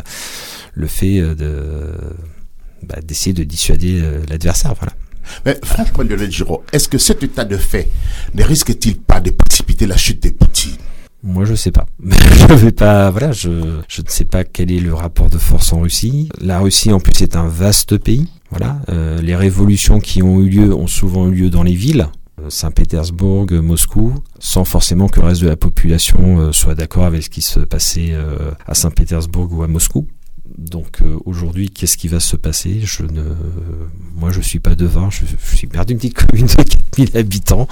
le 0.74 0.88
fait 0.88 1.20
euh, 1.20 1.36
de 1.36 1.94
bah, 2.84 3.00
d'essayer 3.04 3.34
de 3.34 3.44
dissuader 3.44 4.00
euh, 4.02 4.22
l'adversaire. 4.30 4.74
Voilà. 4.80 4.94
Mais 5.46 5.60
franchement, 5.64 6.04
Lionel 6.04 6.32
Giraud, 6.32 6.64
est-ce 6.74 6.88
que 6.88 6.98
cet 6.98 7.24
état 7.24 7.46
de 7.46 7.58
fait 7.58 7.90
ne 8.34 8.44
risque-t-il 8.44 8.98
pas 9.00 9.20
de 9.20 9.30
précipiter 9.32 9.86
la 9.86 9.98
chute 9.98 10.22
des 10.22 10.32
Poutine 10.32 10.76
moi, 11.24 11.46
je 11.46 11.54
sais 11.54 11.72
pas. 11.72 11.86
je 12.50 12.56
vais 12.56 12.72
pas. 12.72 13.12
Voilà, 13.12 13.32
je 13.32 13.50
ne 13.50 14.08
sais 14.08 14.26
pas 14.26 14.44
quel 14.44 14.72
est 14.72 14.80
le 14.80 14.94
rapport 14.94 15.30
de 15.30 15.38
force 15.38 15.72
en 15.74 15.82
Russie. 15.82 16.30
La 16.40 16.60
Russie, 16.60 16.92
en 16.92 17.00
plus, 17.00 17.22
est 17.22 17.36
un 17.36 17.48
vaste 17.48 17.98
pays. 17.98 18.28
Voilà, 18.50 18.80
euh, 18.90 19.22
les 19.22 19.36
révolutions 19.36 20.00
qui 20.00 20.22
ont 20.24 20.40
eu 20.42 20.50
lieu 20.50 20.74
ont 20.74 20.88
souvent 20.88 21.28
eu 21.28 21.32
lieu 21.32 21.50
dans 21.50 21.64
les 21.64 21.76
villes. 21.76 22.08
Saint-Pétersbourg, 22.50 23.52
Moscou, 23.52 24.16
sans 24.40 24.66
forcément 24.66 25.08
que 25.08 25.20
le 25.20 25.28
reste 25.28 25.42
de 25.42 25.48
la 25.48 25.56
population 25.56 26.52
soit 26.52 26.74
d'accord 26.74 27.04
avec 27.06 27.22
ce 27.22 27.30
qui 27.30 27.44
se 27.44 27.60
passait 27.60 28.16
à 28.66 28.74
Saint-Pétersbourg 28.74 29.48
ou 29.54 29.62
à 29.62 29.68
Moscou. 29.68 30.08
Donc 30.58 31.02
euh, 31.02 31.18
aujourd'hui, 31.26 31.70
qu'est-ce 31.70 31.98
qui 31.98 32.08
va 32.08 32.20
se 32.20 32.36
passer? 32.36 32.82
Je 32.84 33.04
ne, 33.04 33.24
moi, 34.16 34.32
je 34.32 34.42
suis 34.42 34.60
pas 34.60 34.76
devin. 34.76 35.10
Je, 35.10 35.26
suis 35.44 35.68
maire 35.68 35.86
d'une 35.86 35.98
petite 35.98 36.16
commune 36.16 36.46
de 36.46 36.56
4000 36.56 37.18
habitants, 37.18 37.68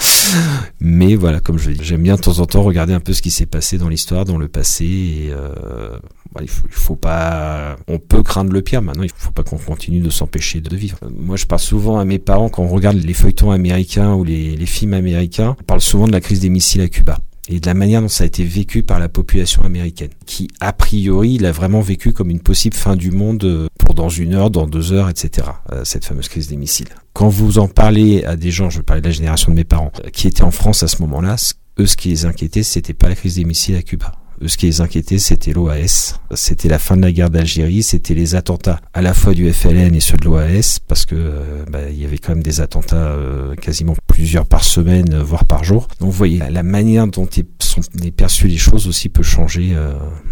mais 0.80 1.16
voilà, 1.16 1.40
comme 1.40 1.58
je 1.58 1.72
dis, 1.72 1.84
j'aime 1.84 2.04
bien 2.04 2.16
de 2.16 2.22
temps 2.22 2.40
en 2.40 2.46
temps 2.46 2.64
regarder 2.64 2.94
un 2.94 3.00
peu 3.00 3.14
ce 3.14 3.22
qui 3.22 3.32
s'est 3.32 3.46
passé 3.46 3.78
dans 3.78 3.90
l'histoire, 3.90 4.26
dans 4.26 4.38
le 4.38 4.48
passé. 4.48 4.86
Et 4.86 5.30
euh, 5.32 5.98
il, 6.42 6.48
faut, 6.48 6.68
il 6.68 6.74
faut 6.74 6.96
pas. 6.96 7.76
On 7.88 8.00
peut 8.00 8.24
craindre 8.24 8.52
le 8.52 8.62
pire. 8.62 8.82
Maintenant, 8.82 9.04
il 9.04 9.12
faut 9.16 9.32
pas 9.32 9.44
qu'on 9.44 9.58
continue 9.58 10.00
de 10.00 10.10
s'empêcher 10.10 10.62
de 10.62 10.76
vivre. 10.76 10.98
Moi, 11.16 11.38
je 11.38 11.46
parle 11.46 11.62
souvent 11.62 12.00
à 12.00 12.06
mes 12.06 12.20
parents 12.20 12.50
quand 12.50 12.64
on 12.64 12.70
regarde 12.70 12.98
les 12.98 13.14
feuilletons 13.14 13.52
américains 13.52 14.14
ou 14.14 14.24
les, 14.24 14.56
les 14.56 14.66
films 14.66 14.94
américains. 14.94 15.56
On 15.60 15.64
parle 15.64 15.82
souvent 15.82 16.08
de 16.08 16.12
la 16.12 16.22
crise 16.22 16.40
des 16.40 16.50
missiles 16.50 16.82
à 16.82 16.88
Cuba 16.88 17.20
et 17.50 17.60
de 17.60 17.66
la 17.66 17.74
manière 17.74 18.02
dont 18.02 18.08
ça 18.08 18.24
a 18.24 18.28
été 18.28 18.44
vécu 18.46 18.84
par 18.84 19.00
la 19.00 19.10
population 19.10 19.64
américaine, 19.64 20.12
qui 20.26 20.48
a 20.60 20.72
priori 20.72 21.40
l'a 21.40 21.52
vraiment 21.52 21.82
vécu 21.82 22.14
comme 22.14 22.30
une 22.30 22.40
possible 22.40 22.76
fin 22.76 22.96
du 22.96 23.10
monde 23.10 23.44
euh, 23.44 23.68
pour 23.80 23.96
dans 23.96 24.08
une 24.08 24.36
heure, 24.36 24.52
dans 24.52 24.68
deux 24.68 24.94
heures, 24.94 25.10
etc. 25.10 25.48
Euh, 25.72 25.84
cette 25.84 26.06
fameuse 26.06 26.30
crise 26.30 26.48
des 26.48 26.58
missiles. 26.58 26.90
Quand 27.14 27.28
vous 27.28 27.58
en 27.58 27.68
parlez 27.68 28.24
à 28.24 28.36
des 28.36 28.52
gens, 28.52 28.70
je 28.70 28.82
parlais 28.82 29.02
de 29.02 29.08
la 29.08 29.14
génération 29.14 29.52
de 29.52 29.58
mes 29.58 29.64
parents, 29.64 29.92
euh, 30.06 30.10
qui 30.12 30.28
étaient 30.28 30.44
en 30.44 30.52
France 30.52 30.84
à 30.84 30.88
ce 30.88 31.02
moment-là, 31.02 31.38
eux, 31.80 31.88
ce 31.88 31.98
qui 31.98 32.10
les 32.10 32.26
inquiétait, 32.26 32.62
c'était 32.62 32.94
pas 32.94 33.10
la 33.10 33.16
crise 33.16 33.36
des 33.36 33.46
missiles 33.46 33.76
à 33.76 33.82
Cuba. 33.82 34.14
Eux, 34.42 34.48
ce 34.48 34.58
qui 34.58 34.68
les 34.68 34.80
inquiétait, 34.82 35.20
c'était 35.20 35.52
l'OAS. 35.52 36.16
C'était 36.34 36.70
la 36.70 36.80
fin 36.80 36.96
de 36.96 37.02
la 37.02 37.12
guerre 37.12 37.30
d'Algérie, 37.30 37.84
c'était 37.84 38.14
les 38.14 38.36
attentats 38.36 38.80
à 38.94 39.02
la 39.02 39.14
fois 39.14 39.34
du 39.34 39.52
FLN 39.52 39.94
et 39.94 40.00
ceux 40.00 40.18
de 40.18 40.26
l'OAS, 40.26 40.80
parce 40.88 41.06
que 41.06 41.16
euh, 41.16 41.66
bah, 41.70 41.80
il 41.90 42.00
y 42.00 42.06
avait 42.06 42.18
quand 42.18 42.34
même 42.34 42.44
des 42.44 42.62
attentats 42.62 42.96
euh, 42.96 43.56
quasiment 43.56 43.96
plusieurs 44.08 44.46
par 44.46 44.64
semaine, 44.64 45.14
euh, 45.14 45.24
voire 45.24 45.44
par 45.44 45.64
jour. 45.64 45.88
Donc 46.00 46.12
vous 46.12 46.18
voyez, 46.18 46.42
la 46.50 46.64
manière 46.64 47.08
dont 47.08 47.28
sont 47.60 47.82
perçues 48.16 48.48
les 48.48 48.58
choses 48.58 48.88
aussi 48.88 49.10
peut 49.10 49.24
changer 49.24 49.76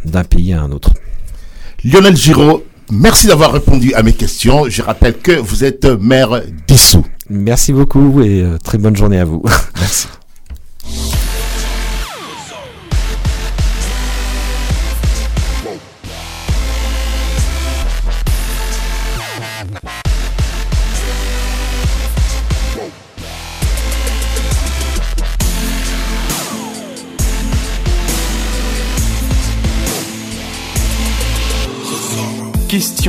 d'un 0.06 0.24
pays 0.24 0.54
à 0.54 0.62
un 0.62 0.72
autre. 0.72 0.92
Lionel 1.84 2.16
Giraud, 2.16 2.64
merci 2.92 3.28
d'avoir 3.28 3.52
répondu 3.52 3.94
à 3.94 4.04
mes 4.04 4.14
questions. 4.14 4.70
Je 4.70 4.82
rappelle 4.82 5.18
que 5.18 5.34
vous 5.34 5.64
êtes 5.64 5.86
maire 5.86 6.42
d'Issou. 6.68 7.06
Merci 7.30 7.74
beaucoup 7.74 8.22
et 8.22 8.44
très 8.64 8.78
bonne 8.78 8.96
journée 8.96 9.20
à 9.20 9.26
vous. 9.26 9.44
Merci. 9.80 10.08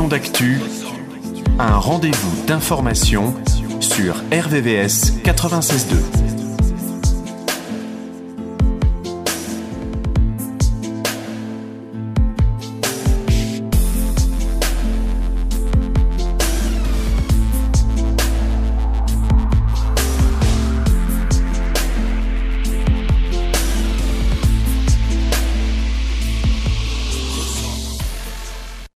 d'actu, 0.09 0.59
un 1.59 1.77
rendez-vous 1.77 2.47
d'information 2.47 3.35
sur 3.81 4.16
RVVS 4.33 5.21
96.2. 5.23 6.38